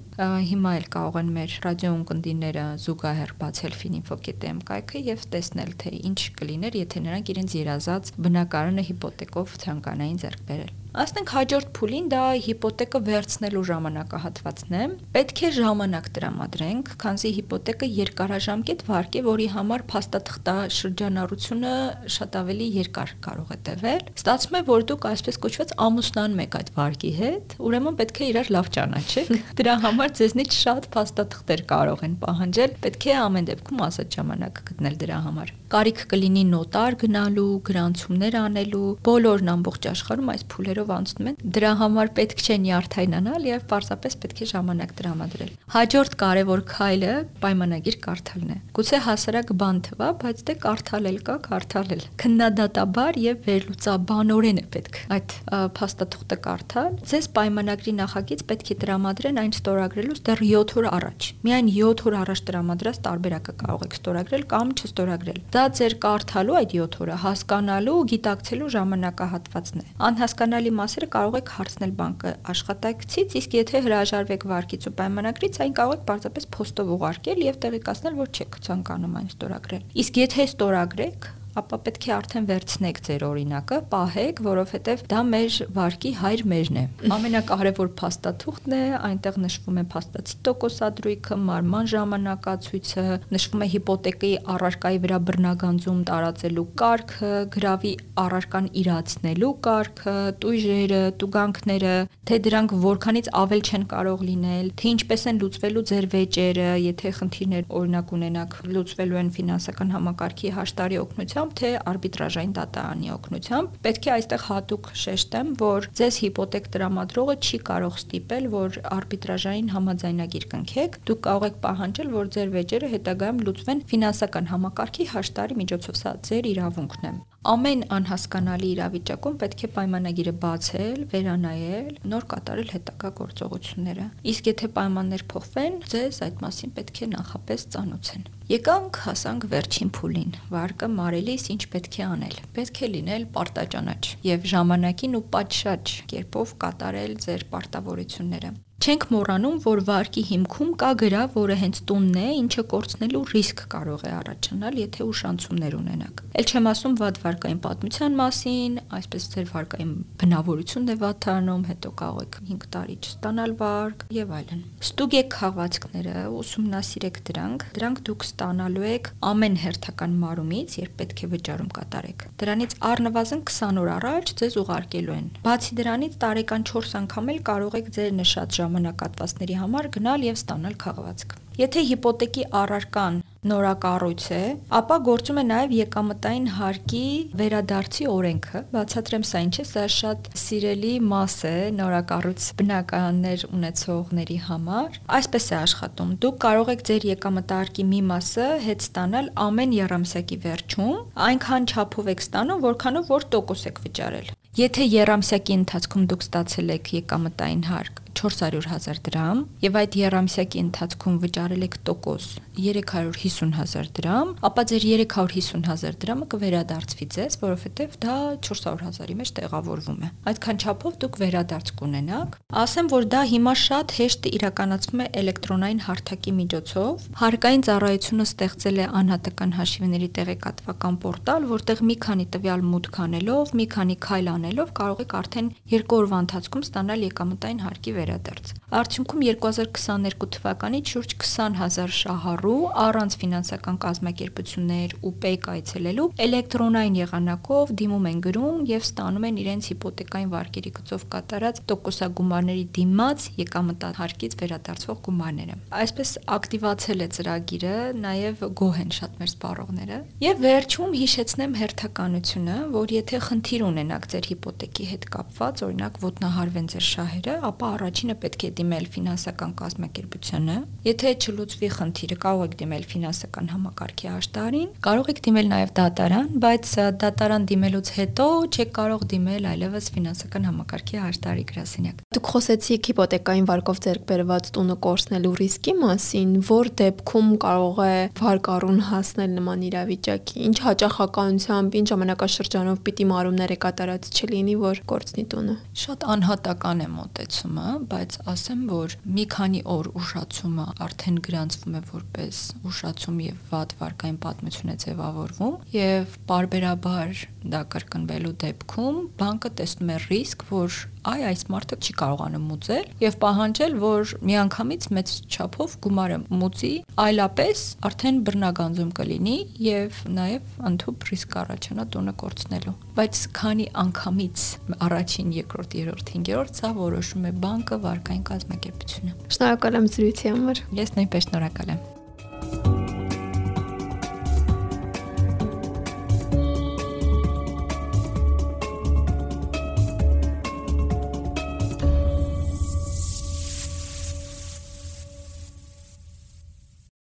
Հիմա 0.50 0.72
էլ 0.80 0.88
կարող 0.96 1.20
են 1.22 1.30
մեր 1.36 1.54
ռադիոընկերները 1.66 2.64
զուգահեռ 2.86 3.34
բացել 3.38 3.78
fininfo.am 3.86 4.64
կայքը 4.66 5.04
եւ 5.12 5.28
տեսնել, 5.36 5.70
թե 5.86 5.94
ինչ 6.10 6.20
կլիներ, 6.40 6.80
եթե 6.82 7.04
նրանք 7.06 7.32
իրենց 7.36 7.56
երազած 7.62 8.12
բնակարանը 8.26 8.86
հիպոթեկով 8.90 9.56
ցանկանային 9.62 10.20
ձեռք 10.26 10.44
բերել։ 10.50 10.74
Ասենք 10.96 11.28
հաջորդ 11.28 11.72
փուլին 11.76 12.06
դա 12.08 12.20
հիպոթեկը 12.40 12.98
վերցնելու 13.04 13.62
ժամանակահատվածն 13.68 14.76
է։ 14.78 14.84
Պետք 15.12 15.40
է 15.44 15.48
ժամանակ 15.56 16.06
տրամադրենք, 16.16 16.92
քանզի 17.02 17.32
հիպոթեկը 17.36 17.88
երկարաժամկետ 17.96 18.84
վարկ 18.86 19.18
է, 19.20 19.22
որի 19.26 19.48
համար 19.56 19.84
փաստաթղթա 19.92 20.54
շրջանառությունը 20.76 21.74
շատ 22.16 22.38
ավելի 22.40 22.68
երկար 22.78 23.12
կարող 23.26 23.52
է 23.52 23.58
տևել։ 23.68 24.08
Ստացվում 24.16 24.56
է, 24.56 24.62
որ 24.72 24.86
դուք 24.88 25.04
այսպես 25.12 25.38
կոչված 25.44 25.76
ամուսնանում 25.84 26.40
եք 26.46 26.56
այդ 26.56 26.72
վարկի 26.80 27.12
հետ, 27.20 27.56
ուրեմն 27.66 28.00
պետք 28.00 28.16
է 28.16 28.30
իրար 28.32 28.50
լավ 28.56 28.72
ճանաչեք։ 28.76 29.36
Դրա 29.60 29.76
համար 29.84 30.16
ձեզնից 30.16 30.56
շատ 30.64 30.88
փաստաթղթեր 30.96 31.66
կարող 31.76 32.06
են 32.08 32.16
պահանջել, 32.24 32.74
պետք 32.86 33.06
է 33.12 33.14
ամեն 33.26 33.52
դեպքում 33.52 33.84
ազատ 33.90 34.16
ժամանակ 34.16 34.64
գտնել 34.72 34.98
դրա 35.04 35.20
համար։ 35.26 35.54
Կարիք 35.66 36.02
կլինի 36.12 36.42
նոտար 36.46 36.96
գնալու, 37.00 37.52
գրանցումներ 37.66 38.36
անելու, 38.38 38.90
բոլորն 39.06 39.48
ամբողջ 39.56 39.88
աշխարհում 39.90 40.28
այս 40.36 40.44
փուլերով 40.52 40.85
անցնում 40.96 41.28
են։ 41.30 41.36
Դրա 41.56 41.72
համար 41.80 42.10
պետք 42.16 42.42
չէ 42.46 42.56
նյարդայնանալ 42.66 43.46
եւ 43.46 43.64
պարզապես 43.70 44.16
պետք 44.22 44.40
է 44.42 44.48
ժամանակ 44.52 44.94
տրամադրել։ 45.00 45.50
Հաջորդ 45.76 46.16
կարևոր 46.22 46.62
քայլը 46.70 47.14
պայմանագիր 47.42 47.96
կարդալն 48.06 48.50
է։ 48.56 48.58
Գուցե 48.76 49.00
հասարակ 49.06 49.52
բան 49.60 49.78
թվա, 49.86 50.08
բայց 50.22 50.42
դե 50.46 50.54
կարդալել 50.66 51.18
կա, 51.26 51.36
կարդալել։ 51.46 52.02
Քննադատաբար 52.22 53.20
եւ 53.26 53.46
վերլուծաբանորեն 53.46 54.60
է 54.60 54.66
պետք 54.76 55.00
այդ 55.16 55.36
փաստաթուղթը 55.76 56.38
կարդալ։ 56.46 56.96
Ձեզ 57.06 57.28
պայմանագրի 57.36 57.92
նախագիծ 58.00 58.44
պետք 58.50 58.70
է 58.72 58.76
տրամադրեն 58.86 59.40
այն 59.42 59.54
ստորագրելուց 59.56 60.20
դեռ 60.26 60.42
7 60.46 60.76
օր 60.76 60.88
առաջ։ 60.96 61.28
Միայն 61.46 61.68
7 61.76 62.04
օր 62.06 62.16
առաջ 62.20 62.42
տրամադրած 62.46 63.00
տարբերակը 63.06 63.54
կարող 63.62 63.84
եք 63.86 63.96
ստորագրել 63.96 64.44
կամ 64.52 64.72
չստորագրել։ 64.76 65.40
Դա 65.56 65.64
ձեր 65.76 65.96
կարդալու 66.06 66.56
այդ 66.60 66.74
7 66.76 66.98
օրը 67.06 67.16
հասկանալու, 67.24 67.96
գիտակցելու 68.12 68.70
ժամանակահատվածն 68.76 69.82
է։ 69.82 69.86
Անհասկանալի 70.06 70.72
մասերը 70.80 71.08
կարող 71.16 71.36
եք 71.40 71.52
հարցնել 71.56 71.92
բանկը 72.00 72.32
աշխատակցից, 72.52 73.36
իսկ 73.40 73.56
եթե 73.56 73.82
հրաժարվեք 73.86 74.46
վարկից 74.52 74.86
ու 74.90 74.94
պայմանագրից, 75.00 75.58
այն 75.66 75.74
կարող 75.80 75.96
եք 75.96 76.04
պարզապես 76.10 76.48
փոստով 76.56 76.92
ուղարկել 76.96 77.42
եւ 77.46 77.58
տեղեկացնել, 77.66 78.20
որ 78.20 78.30
չեք 78.36 78.60
ցանկանում 78.66 79.18
այն 79.20 79.30
ստորագրել։ 79.36 79.84
Իսկ 80.06 80.20
եթե 80.26 80.46
ստորագրեք, 80.52 81.30
ապա 81.56 81.76
պետք 81.86 82.06
է 82.06 82.12
արդեն 82.16 82.46
վերցնեք 82.50 82.98
ձեր 83.06 83.22
օրինակը, 83.26 83.76
պահեք, 83.92 84.40
որովհետև 84.46 85.04
դա 85.10 85.20
մեր 85.30 85.56
վարկի 85.76 86.10
հայր 86.20 86.42
մերն 86.52 86.76
է։ 86.76 86.84
Ամենակարևոր 87.16 87.90
փաստաթուղթն 88.00 88.74
է, 88.76 88.80
այնտեղ 89.08 89.38
նշվում 89.46 89.80
է 89.80 89.84
փաստացի 89.94 90.36
տոկոսադրույքը, 90.46 91.38
մարման 91.46 91.90
ժամանակացույցը, 91.92 93.06
նշվում 93.36 93.64
է 93.66 93.68
հիպոթեկայի 93.76 94.36
առարկայի 94.56 95.00
վրա 95.06 95.18
բռնագանձում 95.30 96.00
տարածելու 96.10 96.66
կարգը, 96.82 97.32
գրավի 97.56 97.92
առարկան 98.26 98.68
իրացնելու 98.82 99.52
կարգը, 99.66 100.16
տույժերը, 100.44 101.02
տուգանքները, 101.22 101.94
թե 102.26 102.40
դրանք 102.46 102.76
որքանից 102.86 103.32
ավել 103.40 103.62
չեն 103.66 103.84
կարող 103.96 104.24
լինել, 104.26 104.70
թե 104.76 104.92
ինչպես 104.96 105.26
են 105.30 105.40
լուծվելու 105.42 105.84
ձեր 105.90 106.08
վեճերը, 106.16 106.70
եթե 106.86 107.12
խնդիրներ 107.16 107.68
օրինակ 107.80 108.14
ունենաք, 108.16 108.56
լուծվելու 108.76 109.20
են 109.22 109.30
ֆինանսական 109.36 109.92
համակարգի 109.96 110.52
հաշտարի 110.56 111.00
օգնությամբ 111.06 111.45
օգնությամբ, 111.46 111.54
թե 111.56 111.70
արբիտրաժային 111.90 112.52
դատարանի 112.56 113.10
օգնությամբ։ 113.14 113.76
Պետք 113.86 114.06
է 114.06 114.10
այստեղ 114.16 114.42
հատուկ 114.46 114.88
շեշտեմ, 115.02 115.48
որ 115.62 115.86
ձեզ 116.00 116.18
հիպոթեկ 116.22 116.64
տրամադրողը 116.74 117.36
չի 117.46 117.58
կարող 117.70 117.94
ստիպել, 118.00 118.48
որ 118.56 118.78
արբիտրաժային 118.96 119.70
համաձայնագիր 119.76 120.48
կնքեք։ 120.56 120.98
Դուք 121.06 121.20
կարող 121.26 121.46
եք 121.46 121.60
պահանջել, 121.66 122.10
որ 122.16 122.26
ձեր 122.36 122.52
վեճերը 122.56 122.92
հետագայում 122.96 123.42
լուծվեն 123.46 123.84
ֆինանսական 123.94 124.50
համակարգի 124.56 125.08
հաշտարի 125.14 125.60
միջոցով։ 125.62 126.02
Սա 126.02 126.12
ձեր 126.26 126.50
իրավունքն 126.56 127.06
է 127.06 127.14
ամեն 127.46 127.82
անհասկանալի 127.94 128.68
իրավիճակում 128.74 129.34
պետք 129.42 129.60
է 129.66 129.68
պայմանագիրը 129.76 130.32
բացել, 130.42 130.98
վերանայել, 131.12 131.92
նոր 132.10 132.26
կատարել 132.32 132.72
հետագա 132.74 133.10
գործողությունները։ 133.20 134.06
Իսկ 134.32 134.50
եթե 134.50 134.70
պայմաններ 134.78 135.24
փոխվեն, 135.30 135.78
ձեզ 135.92 136.20
այդ 136.26 136.42
մասին 136.46 136.74
պետք 136.80 137.00
է 137.06 137.08
նախապես 137.14 137.66
ծանոթեն։ 137.76 138.28
Եկանք 138.50 139.00
հասանք 139.06 139.48
վերջին 139.54 139.94
փուլին։ 139.94 140.36
Վարկը 140.56 140.90
մարելիս 140.98 141.48
ինչ 141.54 141.62
պետք 141.76 141.98
է 142.02 142.06
անել։ 142.10 142.36
Պետք 142.58 142.82
է 142.82 142.90
լինել 142.96 143.26
պարտաճանաչ 143.38 144.02
եւ 144.26 144.46
ժամանակին 144.56 145.18
ու 145.18 145.24
պատշաճ 145.36 145.96
կերպով 146.14 146.54
կատարել 146.66 147.20
ձեր 147.26 147.50
պարտավորությունները։ 147.54 148.56
Չենք 148.76 149.04
մոռանում, 149.08 149.54
որ 149.64 149.80
վարկի 149.86 150.22
հիմքում 150.28 150.72
կա 150.78 150.88
գրավ, 151.00 151.30
որը 151.40 151.54
հենց 151.62 151.78
տունն 151.88 152.16
է, 152.20 152.24
ինչը 152.36 152.64
կորցնելու 152.70 153.22
ռիսկ 153.32 153.62
կարող 153.72 154.02
է 154.04 154.10
առաջանալ, 154.16 154.76
եթե 154.82 155.06
ուշանցումներ 155.06 155.76
ունենաք։ 155.80 156.20
Էլ 156.36 156.50
չեմ 156.52 156.68
ասում 156.70 156.96
վատ 157.00 157.20
վարկային 157.24 157.60
պատմության 157.64 158.18
մասին, 158.20 158.76
այսպես 158.98 159.26
ձեր 159.32 159.46
վարկային 159.56 159.94
բնավորությունն 160.20 160.92
է 160.92 160.96
վատանում, 161.02 161.64
հետո 161.72 161.92
կարող 161.96 162.26
եք 162.26 162.36
5 162.52 162.68
տարի 162.76 162.96
չստանալ 163.00 163.56
վարկ 163.56 164.04
եւ 164.16 164.36
այլն։ 164.36 164.60
Ստուգ 164.86 165.16
եք 165.16 165.36
խաղացքները, 165.40 166.14
ուսումնասիրեք 166.36 167.20
դրանք, 167.32 167.66
դրանք 167.80 168.04
դուք 168.06 168.28
ստանալու 168.28 168.86
եք 168.92 169.10
ամեն 169.32 169.56
հերթական 169.64 170.16
մարումից, 170.20 170.76
երբ 170.84 170.94
պետք 171.00 171.24
է 171.24 171.30
վճարում 171.32 171.72
կատարեք։ 171.80 172.26
Դրանից 172.44 172.76
առնվազն 172.92 173.42
20 173.56 173.82
օր 173.82 173.90
առաջ 173.96 174.34
ձեզ 174.36 174.60
ուղարկելու 174.66 175.16
են։ 175.16 175.26
Բացի 175.46 175.76
դրանից 175.80 176.16
տարեկան 176.26 176.66
4 176.76 176.96
անգամ 177.00 177.32
էլ 177.32 177.40
կարող 177.46 177.76
եք 177.80 177.90
ձեր 177.96 178.16
նշած 178.20 178.60
ժամանակատվածների 178.66 179.58
համար 179.62 179.90
գնալ 179.96 180.30
եւ 180.32 180.40
ստանալ 180.42 180.78
քաղվածք։ 180.82 181.36
Եթե 181.56 181.82
հիպոթեկի 181.88 182.42
առարկան 182.52 183.14
նորակառույց 183.48 184.24
է, 184.36 184.40
ապա 184.76 184.96
գործում 185.06 185.38
է 185.40 185.44
նաև 185.48 185.72
եկամտային 185.76 186.48
հարկի 186.56 187.00
վերադարձի 187.40 188.08
օրենքը։ 188.12 188.62
Բացատրեմ 188.74 189.24
սա 189.30 189.42
ինչ 189.46 189.54
է, 189.56 189.64
սա 189.70 189.84
շատ 189.96 190.28
սիրելի 190.42 190.92
մաս 191.12 191.36
է 191.48 191.54
նորակառույց 191.78 192.48
բնականներ 192.60 193.46
ունեցողների 193.56 194.38
համար։ 194.50 195.00
Այսպես 195.16 195.48
է 195.48 195.56
աշխատում։ 195.62 196.14
Դուք 196.26 196.40
կարող 196.44 196.72
եք 196.76 196.86
ձեր 196.90 197.08
եկամտահարկի 197.16 197.86
մի 197.96 198.00
մասը 198.12 198.48
հետ 198.66 198.86
ստանալ 198.86 199.30
ամեն 199.46 199.76
երամսյակի 199.80 200.40
վերջում, 200.44 200.96
այնքան 201.30 201.70
չափով 201.72 202.10
եք 202.16 202.26
ստանում, 202.26 202.64
որքանով 202.66 203.14
որ 203.16 203.30
տոկոս 203.36 203.68
եք 203.72 203.80
վճարել։ 203.86 204.34
Եթե 204.56 204.90
երամսյակի 204.92 205.56
ընթացքում 205.62 206.10
դուք 206.12 206.26
ստացել 206.26 206.76
եք 206.76 206.92
եկամտային 206.96 207.64
հարկ 207.70 208.05
400.000 208.16 209.02
դրամ 209.06 209.42
եւ 209.66 209.78
այդ 209.82 209.96
երամսյակի 210.00 210.62
ընթացքում 210.66 210.95
վճարել 211.22 211.64
եք 211.66 211.74
տոկոս 211.86 212.24
350.000 212.56 213.90
դրամ, 213.98 214.30
ապա 214.48 214.62
ձեր 214.70 214.86
350.000 214.86 215.98
դրամը 216.02 216.26
կվերադարձվի 216.32 217.06
ձեզ, 217.16 217.36
որովհետեւ 217.42 217.96
դա 218.02 218.16
400.000-ի 218.48 219.16
մեջ 219.20 219.32
տեղավորվում 219.36 220.00
է։ 220.06 220.10
Այդքան 220.32 220.60
չափով 220.64 220.96
դուք 221.04 221.18
վերադարձ 221.22 221.72
կունենաք։ 221.76 222.38
Ասեմ, 222.64 222.90
որ 222.96 223.08
դա 223.12 223.20
հիմա 223.36 223.54
շատ 223.66 223.94
հեշտ 224.00 224.28
իրականացվում 224.36 225.04
է 225.04 225.06
էլեկտրոնային 225.20 225.82
հարթակի 225.86 226.32
միջոցով։ 226.40 227.06
Հարկային 227.20 227.66
ծառայությունը 227.66 228.26
ստեղծել 228.26 228.76
է 228.80 228.88
անհատական 228.96 229.54
հաշիվների 229.60 230.08
տեղեկատվական 230.16 230.98
պորտալ, 231.04 231.48
որտեղ 231.52 231.84
մի 231.86 231.96
քանի 232.06 232.26
տվյալ 232.36 232.66
մուտք 232.72 233.00
անելով, 233.06 233.54
մի 233.60 233.66
քանի 233.76 233.96
քայլ 234.06 234.32
անելով 234.36 234.74
կարող 234.80 235.04
եք 235.06 235.16
արդեն 235.20 235.52
երկու 235.76 236.00
օրվա 236.00 236.18
ընթացքում 236.26 236.66
ստանալ 236.66 237.06
եկամտային 237.06 237.62
հարկի 237.66 237.96
վեր 237.96 238.06
վերադարձ։ 238.06 238.50
Արդյունքում 238.76 239.22
2022 239.26 240.28
թվականից 240.36 240.90
շուրջ 240.96 241.12
20000 241.20 241.92
շահառու 241.96 242.60
առանց 242.82 243.16
ֆինանսական 243.20 243.78
կազմակերպություններ 243.84 244.94
ու 245.04 245.12
պեկ 245.24 245.48
այցելելու 245.52 246.06
էլեկտրոնային 246.26 246.96
եղանակով 247.00 247.72
դիմում 247.80 248.06
են 248.10 248.20
գրում 248.26 248.60
եւ 248.70 248.86
ստանում 248.86 249.26
են 249.28 249.40
իրենց 249.42 249.68
հիպոթեկային 249.72 250.30
վարկերի 250.36 250.72
գծով 250.78 251.04
կատարած 251.16 251.60
տոկոսագումարների 251.72 252.64
դիմաց 252.78 253.26
եկամտահարկից 253.42 254.36
վերադարձվող 254.40 255.00
գումարները։ 255.10 255.58
Այսպես 255.82 256.14
ակտիվացել 256.36 257.04
է 257.04 257.08
ծրագիրը, 257.16 257.74
նաեւ 258.06 258.46
գոհ 258.62 258.80
են 258.86 258.94
շատ 258.96 259.20
մեր 259.20 259.30
սպառողները։ 259.34 260.00
Եվ 260.26 260.42
վերջում 260.46 260.96
հիշեցնեմ 260.96 261.58
հերթականությունը, 261.60 262.56
որ 262.76 262.96
եթե 262.96 263.22
խնդիր 263.26 263.66
ունենաք 263.66 264.08
ձեր 264.16 264.30
հիպոթեկի 264.32 264.88
հետ 264.94 265.08
կապված, 265.16 265.64
օրինակ 265.66 266.00
ոտնահարվեն 266.06 266.70
ձեր 266.76 266.86
շահերը, 266.86 267.36
ապա 267.50 267.72
առաջ 267.76 267.96
առաջինը 267.96 268.14
պետք 268.22 268.42
է 268.44 268.48
դիմել 268.58 268.86
ֆինանսական 268.92 269.52
կազմակերպությանը։ 269.56 270.56
Եթե 270.86 271.10
չլուծվի 271.18 271.68
խնդիրը, 271.74 272.16
կարող 272.22 272.42
եք 272.46 272.52
դիմել 272.60 272.84
ֆինանսական 272.86 273.48
համակարգի 273.50 274.08
աշտարին, 274.12 274.66
կարող 274.86 275.08
եք 275.10 275.20
դիմել 275.26 275.48
նաև 275.50 275.70
դատարան, 275.78 276.28
բայց 276.44 276.74
դատարան 277.02 277.46
դիմելուց 277.50 277.88
հետո 277.96 278.26
չեք 278.54 278.70
կարող 278.76 279.02
դիմել 279.10 279.48
այլևս 279.50 279.88
ֆինանսական 279.96 280.46
համակարգի 280.46 281.00
աշտարի 281.06 281.42
գրասենյակ։ 281.50 282.04
Դուք 282.14 282.30
խոսեցիք 282.36 282.90
հիպոթեկային 282.90 283.48
վարկով 283.50 283.80
ձեռք 283.86 284.04
բերված 284.06 284.50
տունը 284.54 284.76
կորցնելու 284.86 285.34
ռիսկի 285.42 285.74
մասին, 285.82 286.30
որ 286.46 286.70
դեպքում 286.78 287.34
կարող 287.46 287.82
է 287.82 287.98
վարկառուն 288.22 288.80
հասնել 288.86 289.34
նման 289.42 289.66
իրավիճակի։ 289.66 290.46
Ինչ 290.46 290.56
հաճախականությամբ, 290.70 291.76
ինչ 291.82 291.86
ժամանակաշրջանով 291.90 292.78
պիտի 292.86 293.08
մարումները 293.10 293.58
կատարած 293.66 294.10
չլինի, 294.14 294.56
որ 294.62 294.82
կորցնի 294.94 295.26
տունը։ 295.34 295.58
Շատ 295.82 296.08
անհատական 296.14 296.86
է 296.86 296.88
մոտեցումը, 296.94 297.68
բայց 297.90 298.18
ասեմ, 298.36 298.64
որ 298.70 298.96
մի 299.16 299.28
քանի 299.34 299.62
օր 299.76 299.92
ուշացումը 299.96 300.66
արդեն 300.84 301.18
գրանցվում 301.26 301.76
է 301.76 301.80
որպես 301.90 302.40
ուշացում 302.68 303.20
եւ 303.24 303.38
վատ 303.50 303.74
վարկային 303.80 304.18
պատմություն 304.24 304.72
է 304.72 304.76
ձևավորվում 304.84 305.54
եւ 305.76 306.16
parberabar 306.28 307.22
դա 307.54 307.62
կրկնվելու 307.72 308.34
դեպքում 308.44 309.00
բանկը 309.22 309.52
տեսնում 309.60 309.92
է 309.94 309.98
ռիսկ, 310.06 310.44
որ 310.50 310.78
այ 311.06 311.26
այս 311.30 311.42
մարդը 311.52 311.76
չի 311.86 311.94
կարողանում 312.00 312.46
մուծել 312.50 312.86
եւ 313.02 313.16
պահանջել, 313.22 313.76
որ 313.82 314.14
միանգամից 314.30 314.88
մեծ 314.96 315.12
չափով 315.30 315.76
գումարը 315.86 316.18
մուծի, 316.40 316.72
այլապես 317.06 317.62
արդեն 317.86 318.20
բռնագանձում 318.26 318.90
կլինի 319.00 319.36
եւ 319.66 320.00
նաեւ 320.16 320.54
ընդհանուր 320.70 321.10
ռիսկ 321.10 321.36
առաջանա 321.42 321.86
տունը 321.96 322.14
կորցնելու։ 322.22 322.76
Բայց 322.96 323.20
քանի 323.40 323.66
անգամից 323.86 324.46
առաջին, 324.86 325.34
երկրորդ, 325.40 325.76
երրորդ, 325.80 326.14
հինգերորդ 326.16 326.62
սա 326.62 326.72
որոշում 326.80 327.28
է 327.30 327.34
բանկը 327.46 327.80
վարկային 327.86 328.24
կազմակերպությունը։ 328.30 329.18
Շնորհակալ 329.36 329.82
եմ 329.82 329.92
զրույցի 329.96 330.32
համար։ 330.32 330.64
Ես 330.80 330.96
նույնպես 330.96 331.30
շնորհակալ 331.30 331.76
եմ։ 331.76 331.84